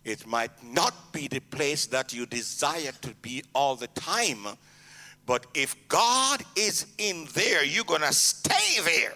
It 0.06 0.24
might 0.24 0.62
not 0.62 1.12
be 1.12 1.26
the 1.26 1.40
place 1.40 1.86
that 1.86 2.12
you 2.12 2.26
desire 2.26 2.92
to 3.02 3.12
be 3.22 3.42
all 3.52 3.74
the 3.74 3.88
time, 3.88 4.46
but 5.26 5.46
if 5.52 5.74
God 5.88 6.44
is 6.54 6.86
in 6.96 7.26
there, 7.34 7.64
you're 7.64 7.82
going 7.82 8.02
to 8.02 8.12
stay 8.12 8.80
there. 8.84 9.14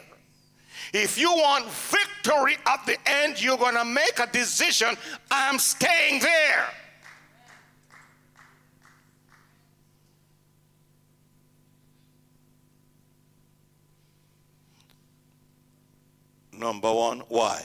If 0.92 1.16
you 1.16 1.30
want 1.30 1.66
victory 1.70 2.56
at 2.66 2.85
the 2.87 2.97
end, 3.09 3.40
you're 3.40 3.56
going 3.56 3.76
to 3.76 3.85
make 3.85 4.18
a 4.18 4.26
decision 4.32 4.97
I'm 5.30 5.61
staying 5.61 6.23
there. 6.23 6.66
Number 16.52 16.92
one, 16.92 17.20
why? 17.28 17.64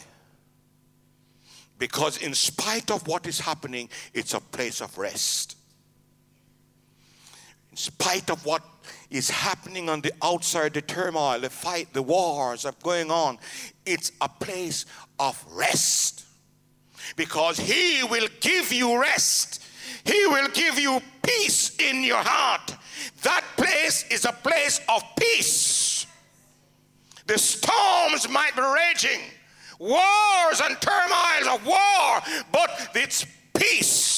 Because 1.77 2.17
in 2.17 2.33
spite 2.33 2.89
of 2.91 3.07
what 3.07 3.27
is 3.27 3.39
happening, 3.39 3.89
it's 4.13 4.33
a 4.33 4.39
place 4.39 4.81
of 4.81 4.97
rest. 4.97 5.57
In 7.71 7.77
spite 7.77 8.29
of 8.29 8.45
what 8.45 8.63
is 9.09 9.29
happening 9.29 9.89
on 9.89 10.01
the 10.01 10.13
outside, 10.21 10.73
the 10.73 10.81
turmoil, 10.81 11.39
the 11.39 11.49
fight, 11.49 11.91
the 11.93 12.01
wars 12.01 12.65
are 12.65 12.73
going 12.81 13.11
on, 13.11 13.37
it's 13.85 14.11
a 14.21 14.29
place 14.29 14.85
of 15.19 15.43
rest. 15.51 16.25
Because 17.15 17.59
He 17.59 18.03
will 18.03 18.27
give 18.39 18.71
you 18.71 18.99
rest. 18.99 19.61
He 20.05 20.25
will 20.27 20.47
give 20.49 20.79
you 20.79 21.01
peace 21.21 21.75
in 21.77 22.03
your 22.03 22.23
heart. 22.23 22.75
That 23.23 23.43
place 23.57 24.05
is 24.09 24.25
a 24.25 24.31
place 24.31 24.79
of 24.87 25.03
peace. 25.19 26.05
The 27.27 27.37
storms 27.37 28.29
might 28.29 28.55
be 28.55 28.61
raging, 28.61 29.19
wars 29.79 30.61
and 30.63 30.79
turmoils 30.81 31.47
of 31.59 31.65
war, 31.65 32.21
but 32.51 32.89
it's 32.95 33.25
peace 33.57 34.15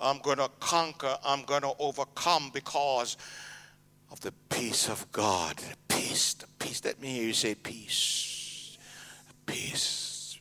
I'm 0.00 0.18
going 0.18 0.38
to 0.38 0.50
conquer, 0.60 1.16
I'm 1.24 1.42
going 1.44 1.62
to 1.62 1.72
overcome 1.78 2.50
because 2.52 3.16
of 4.10 4.20
the 4.20 4.32
peace 4.48 4.88
of 4.88 5.10
God. 5.10 5.56
The 5.56 5.76
peace, 5.88 6.34
the 6.34 6.46
peace. 6.58 6.84
Let 6.84 7.00
me 7.00 7.08
hear 7.08 7.24
you 7.24 7.32
say 7.32 7.54
peace. 7.54 8.78
Peace. 9.46 10.38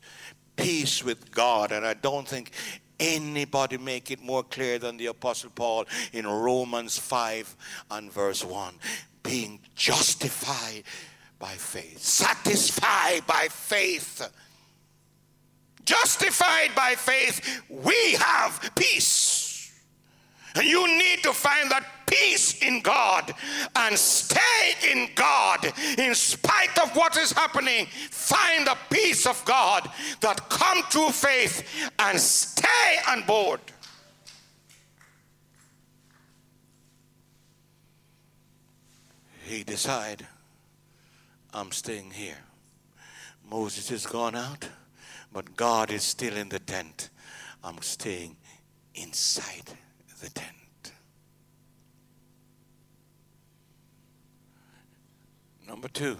Peace 0.55 1.03
with 1.03 1.31
God. 1.31 1.71
And 1.71 1.85
I 1.85 1.93
don't 1.93 2.27
think 2.27 2.51
anybody 2.99 3.77
make 3.77 4.11
it 4.11 4.21
more 4.21 4.43
clear 4.43 4.77
than 4.77 4.97
the 4.97 5.07
Apostle 5.07 5.51
Paul 5.55 5.85
in 6.11 6.27
Romans 6.27 6.97
5 6.97 7.55
and 7.91 8.11
verse 8.11 8.43
1. 8.43 8.73
Being 9.23 9.59
justified 9.73 10.83
by 11.45 11.55
faith, 11.57 11.99
satisfied 11.99 13.21
by 13.27 13.47
faith 13.49 14.31
justified 15.85 16.73
by 16.75 16.95
faith, 16.95 17.61
we 17.69 18.13
have 18.13 18.71
peace. 18.75 19.71
And 20.55 20.65
you 20.65 20.87
need 20.87 21.21
to 21.23 21.33
find 21.33 21.69
that 21.69 21.85
peace 22.07 22.61
in 22.61 22.81
God 22.81 23.33
and 23.75 23.97
stay 23.97 24.73
in 24.91 25.09
God 25.15 25.65
in 25.97 26.15
spite 26.15 26.77
of 26.81 26.95
what 26.95 27.17
is 27.17 27.31
happening. 27.31 27.87
Find 28.09 28.65
the 28.65 28.77
peace 28.89 29.27
of 29.27 29.43
God 29.45 29.89
that 30.21 30.49
come 30.49 30.81
through 30.83 31.09
faith 31.09 31.91
and 31.99 32.19
stay 32.19 32.97
on 33.09 33.23
board. 33.23 33.59
He 39.43 39.63
decide, 39.63 40.25
I'm 41.55 41.71
staying 41.71 42.11
here. 42.11 42.37
Moses 43.49 43.87
has 43.87 44.05
gone 44.05 44.35
out, 44.35 44.67
but 45.31 45.55
God 45.55 45.89
is 45.89 46.03
still 46.03 46.35
in 46.35 46.49
the 46.49 46.59
tent. 46.59 47.11
I'm 47.63 47.81
staying 47.81 48.35
inside 48.93 49.63
the 50.21 50.29
tent. 50.31 50.91
Number 55.65 55.87
two, 55.87 56.17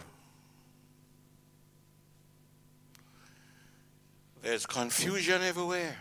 there's 4.42 4.66
confusion 4.66 5.42
everywhere. 5.42 5.98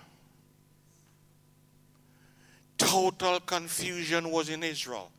Total 2.78 3.40
confusion 3.40 4.30
was 4.30 4.48
in 4.48 4.62
Israel. 4.62 5.10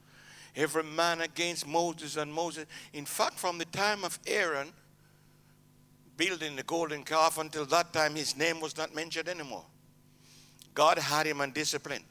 Every 0.56 0.84
man 0.84 1.22
against 1.22 1.68
Moses 1.68 2.16
and 2.18 2.34
Moses. 2.34 2.66
In 2.94 3.06
fact, 3.06 3.38
from 3.38 3.58
the 3.58 3.66
time 3.66 4.04
of 4.06 4.18
Aaron 4.26 4.72
building 6.18 6.56
the 6.56 6.64
golden 6.64 7.04
calf 7.04 7.38
until 7.38 7.66
that 7.66 7.92
time, 7.92 8.16
his 8.16 8.38
name 8.38 8.62
was 8.62 8.78
not 8.78 8.96
mentioned 8.96 9.28
anymore. 9.28 9.66
God 10.74 10.98
had 10.98 11.26
him 11.26 11.42
on 11.42 11.52
discipline. 11.52 12.04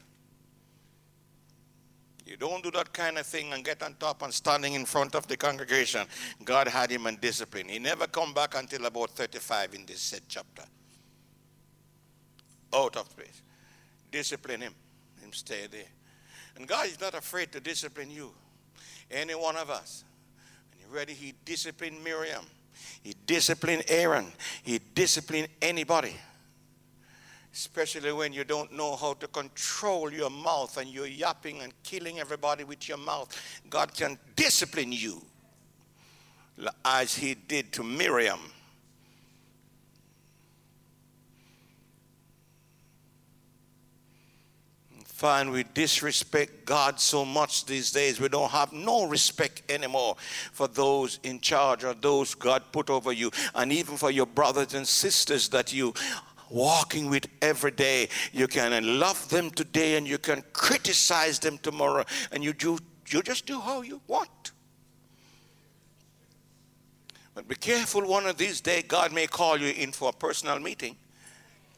You 2.25 2.37
don't 2.37 2.63
do 2.63 2.71
that 2.71 2.91
kind 2.91 3.19
of 3.19 3.27
thing 3.27 3.53
and 3.53 3.63
get 3.63 3.83
on 3.83 3.95
top 3.99 4.23
and 4.23 4.33
standing 4.33 4.73
in 4.73 4.85
front 4.85 5.13
of 5.13 5.27
the 5.27 5.37
congregation. 5.37 6.07
God 6.43 6.67
had 6.67 6.89
him 6.89 7.05
in 7.05 7.17
discipline. 7.17 7.69
He 7.69 7.77
never 7.77 8.07
come 8.07 8.33
back 8.33 8.55
until 8.55 8.85
about 8.85 9.11
35 9.11 9.75
in 9.75 9.85
this 9.85 10.01
said 10.01 10.21
chapter. 10.27 10.63
Out 12.73 12.97
of 12.97 13.15
place. 13.15 13.43
Discipline 14.11 14.61
him. 14.61 14.73
Him 15.21 15.31
stay 15.33 15.67
there. 15.69 15.83
And 16.55 16.67
God 16.67 16.87
is 16.87 16.99
not 16.99 17.13
afraid 17.13 17.51
to 17.51 17.59
discipline 17.59 18.09
you. 18.09 18.31
Any 19.11 19.35
one 19.35 19.55
of 19.55 19.69
us. 19.69 20.03
And 20.71 20.81
you 20.81 20.95
ready? 20.95 21.13
He 21.13 21.33
disciplined 21.43 22.03
Miriam. 22.03 22.45
He 23.03 23.15
disciplined 23.25 23.83
Aaron. 23.87 24.31
He 24.63 24.79
disciplined 24.93 25.47
anybody 25.61 26.15
especially 27.55 28.11
when 28.11 28.33
you 28.33 28.43
don't 28.43 28.73
know 28.73 28.97
how 28.97 29.13
to 29.13 29.27
control 29.29 30.11
your 30.11 30.29
mouth 30.29 30.75
and 30.75 30.89
you're 30.89 31.07
yapping 31.07 31.61
and 31.61 31.71
killing 31.83 32.19
everybody 32.19 32.65
with 32.65 32.89
your 32.89 32.97
mouth. 32.97 33.33
God 33.69 33.93
can 33.93 34.19
discipline 34.35 34.91
you 34.91 35.21
as 36.83 37.15
he 37.15 37.33
did 37.33 37.71
to 37.71 37.81
Miriam. 37.81 38.39
Find 45.15 45.49
we 45.49 45.63
disrespect 45.63 46.65
God 46.65 46.99
so 46.99 47.23
much 47.23 47.65
these 47.65 47.89
days, 47.89 48.19
we 48.19 48.27
don't 48.27 48.51
have 48.51 48.73
no 48.73 49.07
respect 49.07 49.61
anymore 49.71 50.17
for 50.51 50.67
those 50.67 51.21
in 51.23 51.39
charge 51.39 51.85
or 51.85 51.93
those 51.93 52.35
God 52.35 52.63
put 52.73 52.89
over 52.89 53.13
you, 53.13 53.31
and 53.55 53.71
even 53.71 53.95
for 53.95 54.11
your 54.11 54.25
brothers 54.25 54.73
and 54.73 54.85
sisters 54.85 55.47
that 55.49 55.71
you 55.71 55.93
walking 56.49 57.09
with 57.09 57.27
every 57.41 57.71
day. 57.71 58.09
You 58.33 58.47
can 58.47 58.99
love 58.99 59.29
them 59.29 59.51
today 59.51 59.95
and 59.95 60.05
you 60.05 60.17
can 60.17 60.43
criticize 60.51 61.39
them 61.39 61.59
tomorrow, 61.59 62.03
and 62.33 62.43
you 62.43 62.51
do 62.51 62.77
you 63.07 63.23
just 63.23 63.45
do 63.45 63.61
how 63.61 63.83
you 63.83 64.01
want. 64.07 64.51
But 67.35 67.47
be 67.47 67.55
careful, 67.55 68.05
one 68.05 68.25
of 68.25 68.35
these 68.35 68.59
days, 68.59 68.83
God 68.85 69.13
may 69.13 69.27
call 69.27 69.57
you 69.57 69.69
in 69.69 69.93
for 69.93 70.09
a 70.09 70.13
personal 70.13 70.59
meeting, 70.59 70.97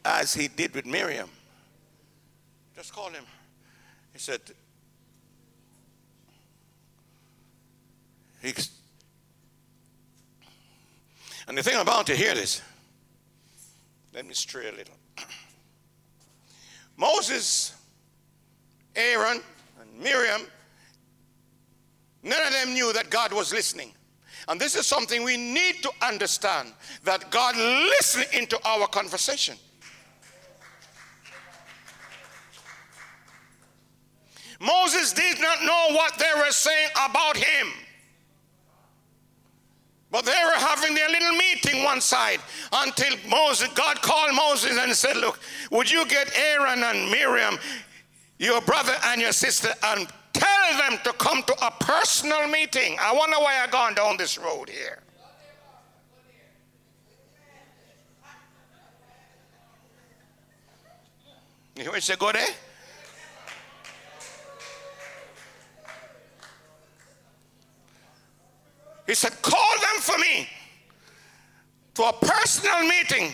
as 0.04 0.34
He 0.34 0.48
did 0.48 0.74
with 0.74 0.86
Miriam. 0.86 1.30
Just 2.78 2.92
call 2.92 3.10
him. 3.10 3.24
He 4.12 4.20
said, 4.20 4.40
he, 8.40 8.54
and 11.48 11.58
the 11.58 11.62
thing 11.64 11.74
I'm 11.74 11.82
about 11.82 12.06
to 12.06 12.14
hear 12.14 12.34
this, 12.34 12.62
let 14.14 14.24
me 14.26 14.32
stray 14.32 14.68
a 14.68 14.70
little. 14.70 14.94
Moses, 16.96 17.74
Aaron, 18.94 19.40
and 19.80 20.00
Miriam, 20.00 20.42
none 22.22 22.46
of 22.46 22.52
them 22.52 22.74
knew 22.74 22.92
that 22.92 23.10
God 23.10 23.32
was 23.32 23.52
listening. 23.52 23.90
And 24.46 24.60
this 24.60 24.76
is 24.76 24.86
something 24.86 25.24
we 25.24 25.36
need 25.36 25.82
to 25.82 25.90
understand 26.00 26.72
that 27.02 27.28
God 27.32 27.56
listens 27.56 28.26
into 28.32 28.56
our 28.64 28.86
conversation. 28.86 29.56
Moses 34.60 35.12
did 35.12 35.40
not 35.40 35.62
know 35.62 35.88
what 35.90 36.18
they 36.18 36.32
were 36.36 36.50
saying 36.50 36.88
about 37.04 37.36
him. 37.36 37.68
But 40.10 40.24
they 40.24 40.32
were 40.44 40.58
having 40.58 40.94
their 40.94 41.08
little 41.08 41.32
meeting 41.32 41.84
one 41.84 42.00
side 42.00 42.40
until 42.72 43.14
Moses, 43.28 43.68
God 43.74 44.00
called 44.00 44.34
Moses 44.34 44.76
and 44.78 44.92
said, 44.94 45.16
Look, 45.18 45.38
would 45.70 45.90
you 45.90 46.06
get 46.06 46.32
Aaron 46.36 46.82
and 46.82 47.10
Miriam, 47.10 47.58
your 48.38 48.60
brother 48.62 48.94
and 49.06 49.20
your 49.20 49.32
sister, 49.32 49.68
and 49.84 50.08
tell 50.32 50.78
them 50.78 50.98
to 51.04 51.12
come 51.12 51.42
to 51.42 51.66
a 51.66 51.70
personal 51.78 52.48
meeting? 52.48 52.96
I 52.98 53.12
wonder 53.12 53.36
why 53.36 53.60
I've 53.62 53.70
gone 53.70 53.94
down 53.94 54.16
this 54.16 54.38
road 54.38 54.70
here. 54.70 55.02
You 61.76 61.92
me 61.92 62.00
say, 62.00 62.16
go 62.16 62.32
there? 62.32 62.46
He 69.08 69.14
said, 69.14 69.40
call 69.40 69.74
them 69.80 70.02
for 70.02 70.18
me 70.18 70.46
to 71.94 72.02
a 72.04 72.12
personal 72.12 72.82
meeting. 72.82 73.32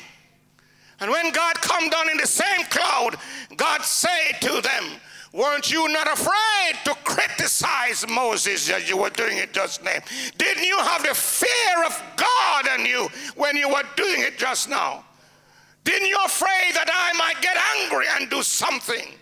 And 1.01 1.11
when 1.11 1.33
God 1.33 1.57
come 1.57 1.91
down 1.91 2.09
in 2.09 2.17
the 2.17 2.29
same 2.29 2.65
cloud, 2.71 3.17
God 3.57 3.83
say 3.83 4.31
to 4.41 4.61
them, 4.63 4.85
Weren't 5.33 5.73
you 5.73 5.89
not 5.89 6.07
afraid 6.07 6.77
to 6.85 6.95
criticize 7.03 8.07
Moses 8.09 8.71
as 8.71 8.89
you 8.89 8.97
were 8.97 9.11
doing 9.11 9.37
it 9.39 9.53
just 9.53 9.83
now? 9.83 9.99
Didn't 10.39 10.63
you 10.63 10.79
have 10.79 11.03
the 11.03 11.13
fear 11.13 11.85
of 11.85 12.01
God 12.15 12.79
in 12.79 12.87
you 12.87 13.09
when 13.35 13.57
you 13.57 13.69
were 13.69 13.83
doing 13.97 14.21
it 14.21 14.39
just 14.39 14.69
now? 14.69 15.05
Didn't 15.83 16.07
you 16.07 16.19
afraid 16.25 16.75
that 16.75 16.89
I 16.89 17.19
might 17.19 17.43
get 17.43 17.57
angry 17.83 18.07
and 18.17 18.31
do 18.31 18.45
something? 18.45 19.19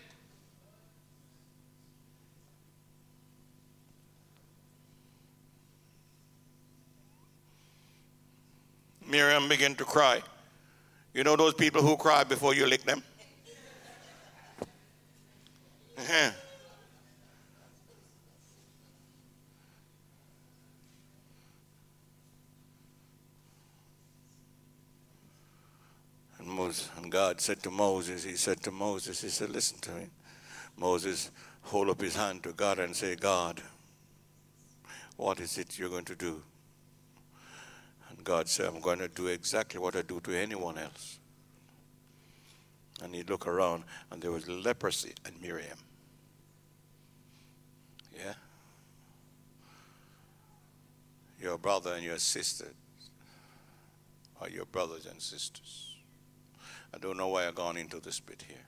Miriam 9.13 9.47
began 9.47 9.75
to 9.75 9.85
cry. 9.85 10.23
You 11.13 11.23
know 11.23 11.37
those 11.37 11.53
people 11.53 11.83
who 11.83 11.99
cry 11.99 12.25
before 12.25 12.55
you 12.55 12.67
lick 12.67 12.83
them? 12.83 13.03
Uh-huh. 15.99 16.31
And 26.39 26.49
Moses 26.49 26.89
and 26.97 27.13
God 27.13 27.39
said 27.43 27.63
to 27.65 27.71
Moses, 27.71 28.25
He 28.25 28.37
said 28.37 28.63
to 28.63 28.71
Moses, 28.71 29.21
He 29.21 29.29
said, 29.29 29.51
Listen 29.51 29.79
to 29.81 29.91
me. 29.91 30.07
Moses 30.79 31.31
hold 31.61 31.91
up 31.91 32.01
his 32.01 32.17
hand 32.17 32.45
to 32.45 32.53
God 32.55 32.79
and 32.79 32.97
say, 32.97 33.15
God, 33.15 33.61
what 35.19 35.39
is 35.39 35.59
it 35.59 35.79
you're 35.79 35.91
going 35.91 36.07
to 36.07 36.15
do? 36.17 36.43
God 38.25 38.49
said, 38.49 38.67
I'm 38.67 38.81
going 38.81 38.99
to 38.99 39.09
do 39.09 39.27
exactly 39.29 39.81
what 39.81 39.97
I 39.97 40.03
do 40.03 40.21
to 40.21 40.37
anyone 40.37 40.79
else. 40.79 41.19
And 43.03 43.15
he'd 43.15 43.31
look 43.31 43.47
around, 43.47 43.85
and 44.11 44.23
there 44.23 44.31
was 44.31 44.49
leprosy 44.49 45.13
in 45.27 45.41
Miriam. 45.41 45.79
Yeah? 48.15 48.35
Your 51.41 51.59
brother 51.59 51.95
and 51.95 52.05
your 52.05 52.19
sister 52.19 52.69
are 54.41 54.49
your 54.49 54.67
brothers 54.67 55.07
and 55.07 55.21
sisters. 55.21 55.97
I 56.95 56.99
don't 56.99 57.17
know 57.17 57.29
why 57.29 57.47
I've 57.47 57.55
gone 57.55 57.77
into 57.77 58.01
this 58.01 58.21
bit 58.21 58.45
here. 58.47 58.67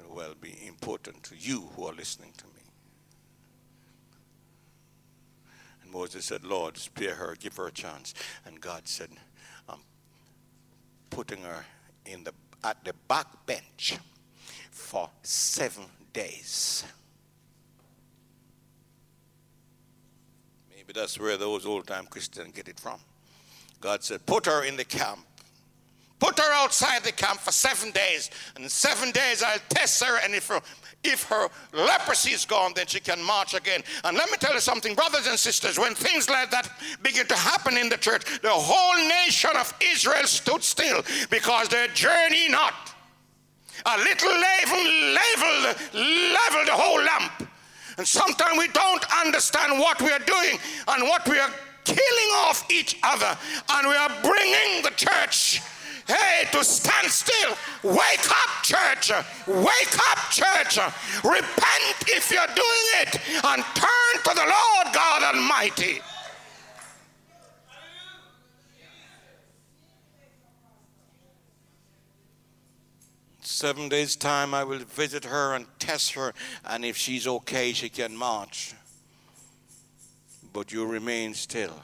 It 0.00 0.10
will 0.10 0.34
be 0.40 0.56
important 0.66 1.22
to 1.24 1.36
you 1.36 1.70
who 1.74 1.86
are 1.86 1.94
listening 1.94 2.32
to 2.36 2.44
me. 2.46 2.52
And 5.82 5.85
Moses 5.96 6.26
said, 6.26 6.44
Lord, 6.44 6.76
spare 6.76 7.14
her, 7.14 7.34
give 7.40 7.56
her 7.56 7.68
a 7.68 7.72
chance. 7.72 8.12
And 8.44 8.60
God 8.60 8.86
said, 8.86 9.08
I'm 9.66 9.78
putting 11.08 11.40
her 11.40 11.64
in 12.04 12.22
the 12.22 12.34
at 12.62 12.84
the 12.84 12.92
back 13.08 13.46
bench 13.46 13.96
for 14.70 15.08
seven 15.22 15.84
days. 16.12 16.84
Maybe 20.68 20.92
that's 20.92 21.18
where 21.18 21.38
those 21.38 21.64
old 21.64 21.86
time 21.86 22.04
Christians 22.04 22.52
get 22.54 22.68
it 22.68 22.78
from. 22.78 23.00
God 23.80 24.04
said, 24.04 24.26
Put 24.26 24.44
her 24.44 24.64
in 24.64 24.76
the 24.76 24.84
camp. 24.84 25.20
Put 26.18 26.38
her 26.38 26.52
outside 26.52 27.04
the 27.04 27.12
camp 27.12 27.40
for 27.40 27.52
seven 27.52 27.90
days. 27.90 28.30
And 28.54 28.64
in 28.64 28.70
seven 28.70 29.12
days 29.12 29.42
I'll 29.42 29.58
test 29.70 30.04
her, 30.04 30.18
and 30.22 30.34
if 30.34 30.50
if 31.04 31.24
her 31.24 31.48
leprosy 31.72 32.32
is 32.32 32.44
gone, 32.44 32.72
then 32.74 32.86
she 32.86 33.00
can 33.00 33.22
march 33.22 33.54
again. 33.54 33.82
And 34.04 34.16
let 34.16 34.30
me 34.30 34.36
tell 34.38 34.54
you 34.54 34.60
something, 34.60 34.94
brothers 34.94 35.26
and 35.26 35.38
sisters, 35.38 35.78
when 35.78 35.94
things 35.94 36.28
like 36.28 36.50
that 36.50 36.68
begin 37.02 37.26
to 37.28 37.36
happen 37.36 37.76
in 37.76 37.88
the 37.88 37.96
church, 37.96 38.40
the 38.42 38.50
whole 38.50 39.08
nation 39.08 39.50
of 39.56 39.72
Israel 39.80 40.26
stood 40.26 40.62
still 40.62 41.02
because 41.30 41.68
they 41.68 41.86
journey 41.94 42.48
not. 42.48 42.92
A 43.84 43.98
little 43.98 44.30
leaven 44.30 45.14
leveled, 45.14 45.76
leveled 45.94 46.68
the 46.68 46.72
whole 46.72 47.02
lamp. 47.02 47.48
And 47.98 48.06
sometimes 48.06 48.58
we 48.58 48.68
don't 48.68 49.04
understand 49.24 49.78
what 49.78 50.00
we 50.02 50.10
are 50.10 50.18
doing 50.18 50.58
and 50.88 51.02
what 51.04 51.26
we 51.28 51.38
are 51.38 51.50
killing 51.84 52.30
off 52.44 52.68
each 52.70 52.98
other. 53.02 53.36
And 53.70 53.88
we 53.88 53.94
are 53.94 54.10
bringing 54.22 54.82
the 54.82 54.92
church 54.96 55.62
hey, 56.06 56.44
to 56.52 56.64
stand 56.64 57.10
still. 57.10 57.56
Wake 57.82 58.30
up, 58.30 58.62
church. 58.62 59.10
Wake 59.46 59.98
up, 60.10 60.30
church. 60.30 60.78
Repent 61.24 61.96
if 62.08 62.30
you're 62.30 62.46
doing 62.46 62.86
it 63.00 63.20
and 63.44 63.64
turn 63.74 64.22
to 64.24 64.34
the 64.34 64.46
Lord 64.46 64.94
God 64.94 65.34
Almighty. 65.34 66.00
Seven 73.40 73.88
days' 73.88 74.16
time, 74.16 74.52
I 74.52 74.64
will 74.64 74.80
visit 74.80 75.24
her 75.24 75.54
and 75.54 75.66
test 75.78 76.12
her, 76.12 76.34
and 76.64 76.84
if 76.84 76.96
she's 76.96 77.26
okay, 77.26 77.72
she 77.72 77.88
can 77.88 78.14
march. 78.14 78.74
But 80.52 80.72
you 80.72 80.84
remain 80.84 81.32
still. 81.32 81.80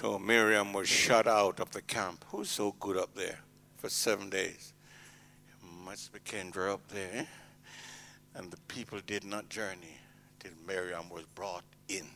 So 0.00 0.18
Miriam 0.18 0.72
was 0.72 0.88
shut 0.88 1.28
out 1.28 1.60
of 1.60 1.70
the 1.70 1.80
camp. 1.80 2.24
Who's 2.30 2.50
so 2.50 2.74
good 2.80 2.96
up 2.96 3.14
there 3.14 3.38
for 3.76 3.88
seven 3.88 4.28
days? 4.28 4.72
It 5.48 5.84
must 5.84 6.12
be 6.12 6.18
Kendra 6.18 6.72
up 6.72 6.88
there. 6.88 7.10
Eh? 7.14 7.24
And 8.34 8.50
the 8.50 8.56
people 8.66 8.98
did 9.06 9.22
not 9.22 9.48
journey 9.48 9.96
till 10.40 10.50
Miriam 10.66 11.08
was 11.10 11.22
brought 11.36 11.62
in 11.88 12.06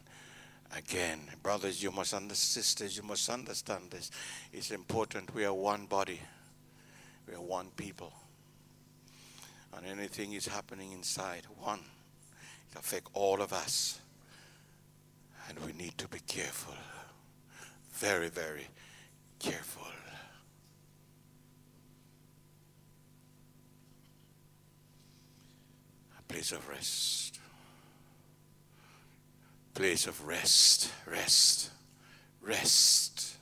again. 0.76 1.20
Brothers, 1.40 1.80
you 1.80 1.92
must 1.92 2.14
understand, 2.14 2.64
sisters, 2.66 2.96
you 2.96 3.04
must 3.04 3.30
understand 3.30 3.92
this. 3.92 4.10
It's 4.52 4.72
important. 4.72 5.32
We 5.32 5.44
are 5.44 5.54
one 5.54 5.86
body, 5.86 6.20
we 7.28 7.34
are 7.34 7.40
one 7.40 7.68
people. 7.76 8.12
And 9.76 9.86
anything 9.86 10.32
is 10.32 10.48
happening 10.48 10.90
inside, 10.90 11.44
one, 11.60 11.84
it 12.72 12.76
affects 12.76 13.12
all 13.14 13.40
of 13.40 13.52
us. 13.52 14.00
And 15.48 15.58
we 15.64 15.72
need 15.72 15.96
to 15.98 16.08
be 16.08 16.18
careful 16.26 16.74
very, 17.98 18.28
very 18.28 18.68
careful. 19.40 19.82
A 26.16 26.22
place 26.32 26.52
of 26.52 26.68
rest. 26.68 27.40
Place 29.74 30.06
of 30.06 30.26
rest, 30.26 30.92
rest, 31.06 31.70
rest. 32.40 33.36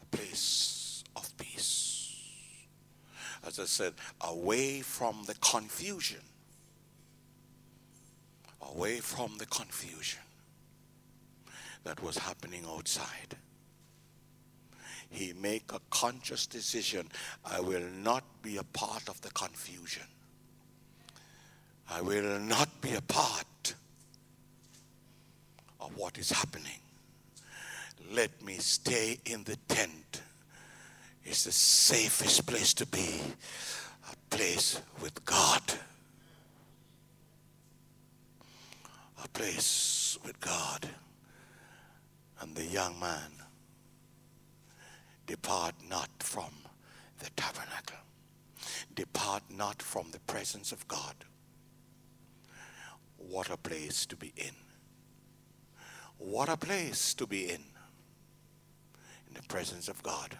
A 0.00 0.16
place 0.16 1.02
of 1.16 1.36
peace. 1.36 2.12
As 3.44 3.58
I 3.58 3.64
said, 3.64 3.94
away 4.20 4.80
from 4.80 5.24
the 5.26 5.34
confusion. 5.34 6.22
Away 8.62 8.98
from 8.98 9.38
the 9.38 9.46
confusion 9.46 10.20
that 11.82 12.00
was 12.02 12.18
happening 12.18 12.64
outside 12.68 13.36
he 15.10 15.32
make 15.32 15.72
a 15.72 15.80
conscious 15.90 16.46
decision 16.46 17.08
i 17.44 17.60
will 17.60 17.88
not 18.02 18.24
be 18.46 18.58
a 18.58 18.62
part 18.62 19.08
of 19.08 19.20
the 19.22 19.30
confusion. 19.30 20.04
I 21.90 22.00
will 22.00 22.38
not 22.38 22.80
be 22.80 22.94
a 22.94 23.00
part 23.00 23.74
of 25.80 25.96
what 25.96 26.16
is 26.16 26.30
happening. 26.30 26.80
Let 28.12 28.40
me 28.44 28.54
stay 28.58 29.18
in 29.24 29.42
the 29.42 29.56
tent. 29.68 30.22
It's 31.24 31.42
the 31.42 31.50
safest 31.50 32.46
place 32.46 32.72
to 32.74 32.86
be 32.86 33.20
a 34.12 34.36
place 34.36 34.80
with 35.02 35.24
god. 35.24 35.62
A 39.24 39.28
place 39.28 40.18
with 40.24 40.40
god. 40.40 40.88
And 42.40 42.54
the 42.54 42.64
young 42.64 42.98
man 43.00 43.45
Depart 45.26 45.74
not 45.88 46.08
from 46.20 46.52
the 47.18 47.30
tabernacle. 47.36 47.96
Depart 48.94 49.42
not 49.50 49.82
from 49.82 50.10
the 50.12 50.20
presence 50.20 50.72
of 50.72 50.86
God. 50.86 51.14
What 53.16 53.50
a 53.50 53.56
place 53.56 54.06
to 54.06 54.16
be 54.16 54.32
in. 54.36 54.54
What 56.18 56.48
a 56.48 56.56
place 56.56 57.12
to 57.14 57.26
be 57.26 57.50
in. 57.50 57.62
In 59.28 59.34
the 59.34 59.42
presence 59.42 59.88
of 59.88 60.02
God. 60.02 60.36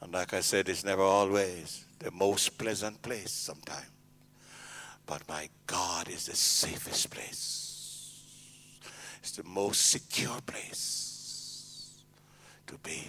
And 0.00 0.12
like 0.12 0.32
I 0.32 0.40
said, 0.40 0.68
it's 0.68 0.84
never 0.84 1.02
always 1.02 1.84
the 1.98 2.10
most 2.12 2.56
pleasant 2.56 3.02
place 3.02 3.30
sometimes. 3.30 3.86
But 5.06 5.28
my 5.28 5.48
God 5.66 6.08
is 6.08 6.26
the 6.26 6.36
safest 6.36 7.10
place. 7.10 7.64
It's 9.20 9.32
the 9.32 9.44
most 9.44 9.90
secure 9.90 10.40
place 10.46 11.17
to 12.68 12.74
be. 12.78 13.08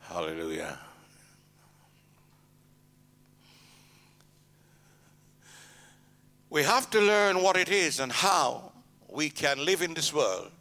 Hallelujah. 0.00 0.78
We 6.48 6.62
have 6.62 6.88
to 6.90 7.00
learn 7.00 7.42
what 7.42 7.56
it 7.56 7.68
is 7.68 7.98
and 7.98 8.12
how 8.12 8.72
we 9.08 9.30
can 9.30 9.64
live 9.64 9.82
in 9.82 9.94
this 9.94 10.12
world, 10.12 10.52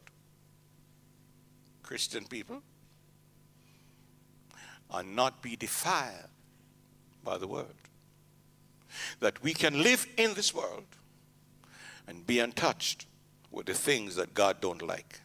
Christian 1.83 2.25
people, 2.25 2.61
and 4.91 5.15
not 5.15 5.41
be 5.41 5.55
defiled 5.55 6.29
by 7.23 7.37
the 7.37 7.47
world. 7.47 7.67
That 9.19 9.41
we 9.43 9.53
can 9.53 9.83
live 9.83 10.07
in 10.17 10.33
this 10.33 10.53
world 10.53 10.85
and 12.07 12.25
be 12.25 12.39
untouched 12.39 13.05
with 13.55 13.65
the 13.65 13.73
things 13.73 14.15
that 14.17 14.33
God 14.33 14.59
don't 14.59 14.81
like. 14.81 15.19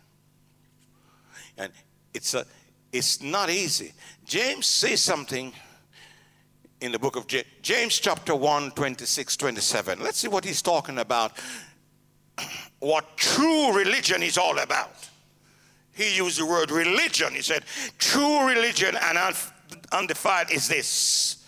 And 1.58 1.72
it's 2.14 2.32
a 2.32 2.46
it's 2.92 3.20
not 3.20 3.50
easy. 3.50 3.92
James 4.24 4.66
says 4.66 5.00
something 5.00 5.52
in 6.80 6.92
the 6.92 6.98
book 6.98 7.16
of 7.16 7.26
James, 7.26 7.46
James 7.62 7.98
chapter 7.98 8.34
1, 8.34 8.72
26, 8.72 9.36
27. 9.36 10.00
Let's 10.00 10.18
see 10.18 10.28
what 10.28 10.44
he's 10.44 10.62
talking 10.62 10.98
about. 10.98 11.32
What 12.78 13.18
true 13.18 13.74
religion 13.74 14.22
is 14.22 14.38
all 14.38 14.58
about. 14.58 15.06
He 15.92 16.16
used 16.16 16.40
the 16.40 16.46
word 16.46 16.70
religion. 16.70 17.34
He 17.34 17.42
said, 17.42 17.62
true 17.98 18.48
religion 18.48 18.96
and 19.02 19.36
undefiled 19.92 20.50
is 20.50 20.66
this. 20.66 21.39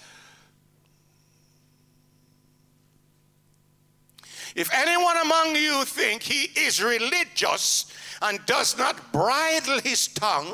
If 4.55 4.73
anyone 4.73 5.17
among 5.19 5.57
you 5.57 5.85
think 5.85 6.23
he 6.23 6.51
is 6.61 6.83
religious 6.83 7.87
and 8.21 8.45
does 8.47 8.77
not 8.77 9.13
bridle 9.13 9.81
his 9.81 10.09
tongue, 10.09 10.53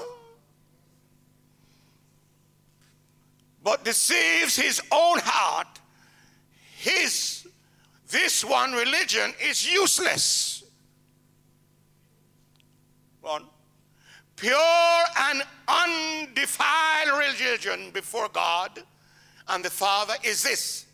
but 3.63 3.85
deceives 3.85 4.57
his 4.57 4.81
own 4.93 5.19
heart, 5.21 5.81
his 6.77 7.39
this 8.09 8.43
one 8.45 8.73
religion 8.73 9.35
is 9.43 9.71
useless. 9.71 10.65
One. 13.21 13.45
Pure 14.37 15.05
and 15.19 15.43
undefiled 15.67 17.19
religion 17.19 17.91
before 17.91 18.29
God 18.29 18.83
and 19.49 19.65
the 19.65 19.71
Father 19.71 20.15
is 20.23 20.43
this 20.43 20.87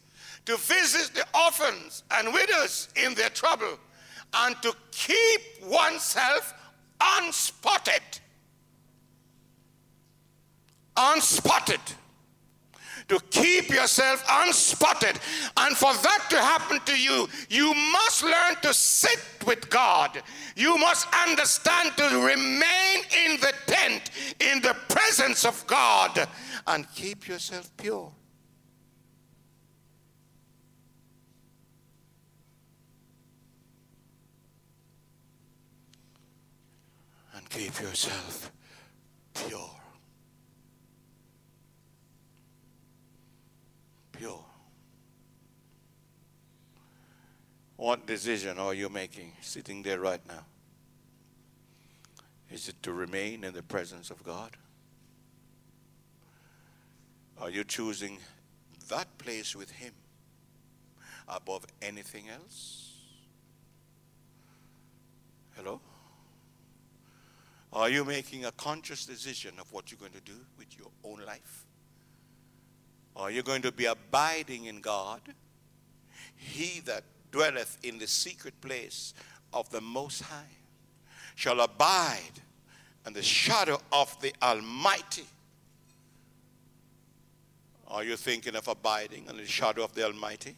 to 0.47 0.57
visit 0.57 1.15
the 1.15 1.25
orphans 1.39 2.03
and 2.11 2.33
widows 2.33 2.89
in 2.97 3.15
their 3.15 3.31
trouble 3.31 3.79
and 4.35 4.57
to 4.63 4.75
keep 4.91 5.41
oneself 5.63 6.55
unspotted. 7.01 8.03
Unspotted 10.97 11.81
to 13.09 13.21
keep 13.31 13.69
yourself 13.69 14.25
unspotted. 14.29 15.19
And 15.57 15.77
for 15.77 15.93
that 15.93 16.27
to 16.31 16.37
happen 16.37 16.81
to 16.87 16.99
you, 16.99 17.29
you 17.49 17.75
must 17.75 18.23
learn 18.23 18.57
to 18.63 18.73
sit 18.73 19.21
with 19.47 19.69
God. 19.71 20.23
You 20.57 20.77
must 20.79 21.07
understand 21.27 21.97
to 21.97 22.05
remain 22.05 22.99
in 23.27 23.41
the 23.41 23.53
tent, 23.67 24.11
in 24.41 24.63
the 24.63 24.75
presence 24.89 25.45
of 25.45 25.67
God, 25.67 26.29
and 26.67 26.87
keep 26.95 27.29
yourself 27.29 27.71
pure. 27.77 28.11
And 37.35 37.44
keep 37.55 37.81
yourself 37.81 38.51
pure. 39.33 39.71
pure. 44.11 44.45
What 47.77 48.07
decision 48.07 48.59
are 48.59 48.75
you 48.75 48.89
making 48.89 49.33
sitting 49.41 49.85
there 49.85 50.01
right 50.01 50.21
now? 50.27 50.45
Is 52.51 52.69
it 52.69 52.83
to 52.83 52.93
remain 52.93 53.45
in 53.45 53.55
the 53.55 53.63
presence 53.63 54.11
of 54.11 54.25
God? 54.25 54.57
Are 57.41 57.51
you 57.51 57.63
choosing 57.63 58.19
that 58.89 59.07
place 59.19 59.55
with 59.55 59.71
Him 59.71 59.93
above 61.29 61.67
anything 61.81 62.29
else? 62.29 62.95
Hello? 65.57 65.81
Are 67.75 67.89
you 67.89 68.05
making 68.05 68.45
a 68.45 68.53
conscious 68.53 69.05
decision 69.05 69.55
of 69.61 69.73
what 69.73 69.91
you're 69.91 69.99
going 69.99 70.13
to 70.13 70.21
do 70.21 70.39
with 70.57 70.79
your 70.79 70.87
own 71.03 71.25
life? 71.27 71.67
Are 73.17 73.33
you 73.33 73.43
going 73.43 73.63
to 73.63 73.73
be 73.73 73.87
abiding 73.87 74.67
in 74.67 74.81
God? 74.81 75.21
He 76.37 76.81
that 76.81 77.03
dwelleth 77.33 77.79
in 77.83 77.99
the 77.99 78.07
secret 78.07 78.61
place 78.61 79.13
of 79.53 79.69
the 79.71 79.81
Most 79.81 80.23
High 80.23 80.57
shall 81.35 81.61
abide 81.61 82.41
in 83.07 83.13
the 83.13 83.23
shadow 83.23 83.81
of 83.93 84.21
the 84.21 84.33
Almighty. 84.41 85.27
Are 87.89 88.05
you 88.05 88.17
thinking 88.17 88.55
of 88.55 88.69
abiding 88.69 89.27
in 89.29 89.37
the 89.37 89.47
shadow 89.47 89.83
of 89.83 89.95
the 89.95 90.05
Almighty? 90.05 90.57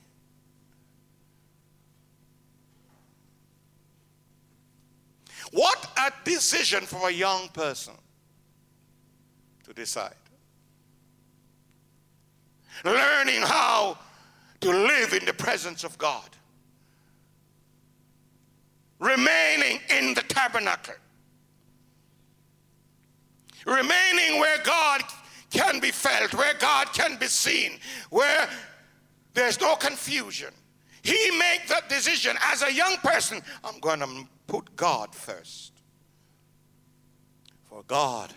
What 5.53 5.89
a 5.99 6.13
decision 6.25 6.85
for 6.85 7.09
a 7.09 7.13
young 7.13 7.49
person 7.49 7.95
to 9.65 9.73
decide. 9.73 10.15
Learning 12.85 13.41
how 13.43 13.99
to 14.61 14.69
live 14.71 15.13
in 15.13 15.25
the 15.25 15.33
presence 15.33 15.85
of 15.85 15.97
God, 15.99 16.29
remaining 18.99 19.81
in 19.91 20.15
the 20.15 20.23
tabernacle, 20.23 20.95
remaining 23.67 24.41
where 24.41 24.59
God 24.65 25.03
can 25.51 25.81
be 25.81 25.91
felt, 25.91 26.35
where 26.35 26.55
God 26.55 26.93
can 26.93 27.17
be 27.17 27.27
seen, 27.27 27.79
where 28.11 28.49
there's 29.35 29.61
no 29.61 29.77
confusion. 29.77 30.53
He 31.07 31.31
make 31.39 31.69
that 31.69 31.89
decision 31.89 32.37
as 32.43 32.63
a 32.63 32.73
young 32.73 32.97
person. 32.97 33.41
I'm 33.63 33.79
going 33.79 34.01
to 34.01 34.27
put 34.49 34.75
God 34.75 35.15
first. 35.15 35.71
For 37.63 37.85
God, 37.87 38.35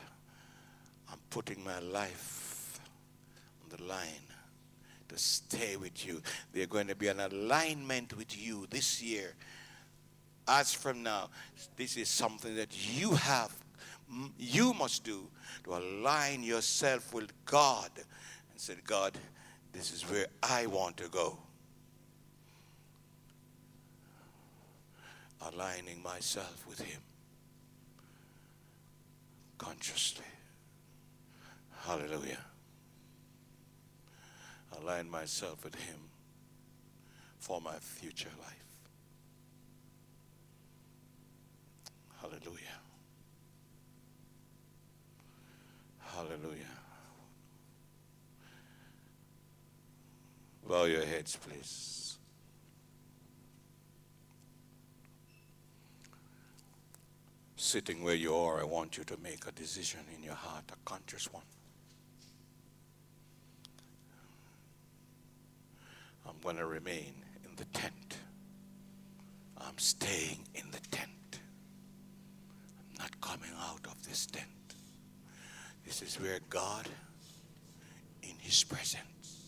I'm 1.11 1.17
putting 1.31 1.63
my 1.63 1.79
life 1.79 2.79
on 3.63 3.75
the 3.75 3.83
line 3.85 4.27
to 5.07 5.17
stay 5.17 5.77
with 5.77 6.05
you. 6.05 6.21
They're 6.53 6.67
going 6.67 6.85
to 6.89 6.95
be 6.95 7.07
an 7.07 7.21
alignment 7.21 8.15
with 8.15 8.37
you 8.39 8.67
this 8.69 9.01
year. 9.01 9.33
As 10.47 10.71
from 10.71 11.01
now, 11.01 11.31
this 11.75 11.97
is 11.97 12.07
something 12.07 12.55
that 12.55 12.69
you 12.95 13.15
have, 13.15 13.51
you 14.37 14.75
must 14.75 15.03
do 15.03 15.27
to 15.63 15.75
align 15.75 16.43
yourself 16.43 17.15
with 17.15 17.31
God 17.45 17.89
and 17.95 18.59
say, 18.59 18.75
God, 18.85 19.17
this 19.73 19.91
is 19.91 20.03
where 20.03 20.27
I 20.43 20.67
want 20.67 20.97
to 20.97 21.09
go. 21.09 21.39
Aligning 25.41 26.03
myself 26.03 26.65
with 26.67 26.81
Him 26.81 27.01
consciously. 29.57 30.25
Hallelujah 31.85 32.39
align 34.81 35.09
myself 35.09 35.63
with 35.63 35.75
Him 35.75 35.99
for 37.39 37.61
my 37.61 37.75
future 37.75 38.29
life. 38.39 38.55
Hallelujah. 42.21 42.79
Hallelujah. 45.99 46.65
Bow 50.67 50.83
your 50.83 51.05
heads, 51.05 51.37
please. 51.37 52.18
Sitting 57.69 58.03
where 58.03 58.15
you 58.15 58.33
are, 58.33 58.59
I 58.59 58.63
want 58.63 58.97
you 58.97 59.03
to 59.03 59.15
make 59.21 59.45
a 59.45 59.51
decision 59.51 59.99
in 60.17 60.23
your 60.23 60.33
heart, 60.33 60.63
a 60.73 60.89
conscious 60.89 61.31
one. 61.31 61.43
I'm 66.27 66.33
going 66.41 66.57
to 66.57 66.65
remain 66.65 67.13
in 67.45 67.55
the 67.57 67.65
tent. 67.65 68.17
I'm 69.55 69.77
staying 69.77 70.47
in 70.55 70.63
the 70.71 70.79
tent. 70.89 71.11
I'm 72.79 72.97
not 72.97 73.21
coming 73.21 73.51
out 73.61 73.85
of 73.85 74.03
this 74.03 74.25
tent. 74.25 74.47
This 75.85 76.01
is 76.01 76.19
where 76.19 76.39
God, 76.49 76.89
in 78.23 78.33
His 78.39 78.63
presence, 78.63 79.43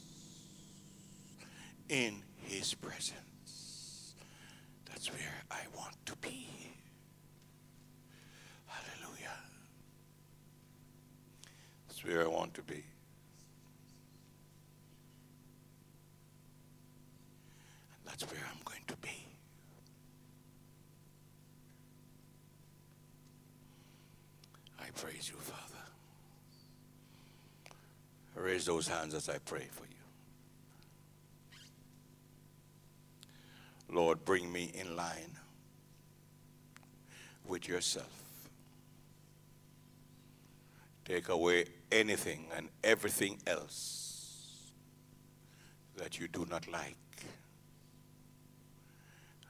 in 1.89 2.21
His 2.43 2.75
presence, 2.75 4.13
that's 4.85 5.11
where 5.11 5.41
I 5.49 5.61
want 5.75 5.95
to 6.05 6.15
be. 12.67 12.83
And 17.95 18.05
that's 18.05 18.23
where 18.23 18.41
I'm 18.49 18.59
going 18.65 18.83
to 18.87 18.95
be. 18.97 19.25
I 24.79 24.85
praise 24.95 25.29
you, 25.29 25.35
Father. 25.39 25.61
Raise 28.35 28.65
those 28.65 28.87
hands 28.87 29.13
as 29.13 29.29
I 29.29 29.37
pray 29.39 29.67
for 29.71 29.83
you. 29.83 29.89
Lord, 33.93 34.23
bring 34.25 34.51
me 34.51 34.71
in 34.73 34.95
line 34.95 35.37
with 37.45 37.67
yourself. 37.67 38.07
Take 41.05 41.29
away 41.29 41.65
anything 41.91 42.47
and 42.55 42.69
everything 42.83 43.39
else 43.45 44.71
that 45.97 46.19
you 46.19 46.27
do 46.27 46.45
not 46.49 46.67
like. 46.71 46.95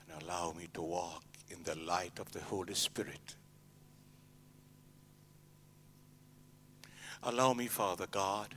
And 0.10 0.24
allow 0.24 0.52
me 0.52 0.68
to 0.74 0.82
walk 0.82 1.24
in 1.50 1.64
the 1.64 1.76
light 1.76 2.20
of 2.20 2.32
the 2.32 2.42
Holy 2.42 2.74
Spirit. 2.74 3.36
Allow 7.24 7.54
me, 7.54 7.68
Father 7.68 8.08
God, 8.10 8.56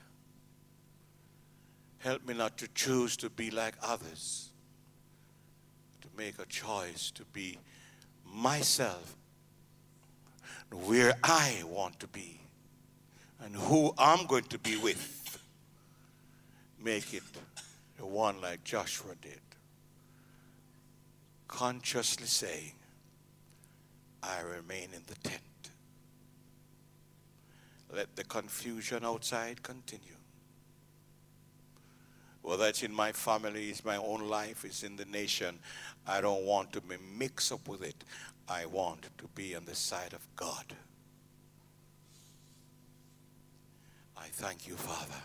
help 1.98 2.26
me 2.26 2.34
not 2.34 2.56
to 2.58 2.68
choose 2.68 3.16
to 3.18 3.28
be 3.28 3.50
like 3.50 3.74
others, 3.82 4.50
to 6.00 6.08
make 6.16 6.38
a 6.38 6.46
choice 6.46 7.10
to 7.10 7.24
be 7.26 7.58
myself, 8.24 9.16
where 10.70 11.14
I 11.22 11.62
want 11.66 12.00
to 12.00 12.06
be 12.08 12.40
and 13.44 13.54
who 13.54 13.92
I'm 13.98 14.26
going 14.26 14.44
to 14.44 14.58
be 14.58 14.76
with. 14.76 15.38
Make 16.82 17.12
it 17.12 17.22
the 17.98 18.06
one 18.06 18.40
like 18.40 18.64
Joshua 18.64 19.14
did. 19.20 19.40
Consciously 21.46 22.26
saying, 22.26 22.72
I 24.22 24.40
remain 24.40 24.88
in 24.94 25.02
the 25.06 25.14
tent. 25.16 25.42
Let 27.94 28.16
the 28.16 28.24
confusion 28.24 29.04
outside 29.04 29.62
continue. 29.62 30.16
Whether 32.42 32.66
it's 32.66 32.82
in 32.82 32.92
my 32.92 33.12
family, 33.12 33.70
it's 33.70 33.84
my 33.84 33.96
own 33.96 34.28
life, 34.28 34.64
it's 34.64 34.82
in 34.82 34.96
the 34.96 35.04
nation, 35.06 35.58
I 36.06 36.20
don't 36.20 36.44
want 36.44 36.72
to 36.72 36.80
be 36.80 36.96
mixed 37.16 37.52
up 37.52 37.68
with 37.68 37.82
it. 37.82 38.04
I 38.48 38.66
want 38.66 39.08
to 39.18 39.24
be 39.34 39.54
on 39.54 39.64
the 39.64 39.74
side 39.74 40.12
of 40.12 40.26
God. 40.36 40.64
I 44.24 44.28
thank 44.28 44.66
you, 44.66 44.74
Father, 44.74 45.22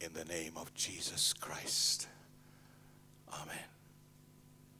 in 0.00 0.12
the 0.12 0.24
name 0.24 0.54
of 0.56 0.74
Jesus 0.74 1.32
Christ. 1.32 2.08
Amen. 3.32 3.75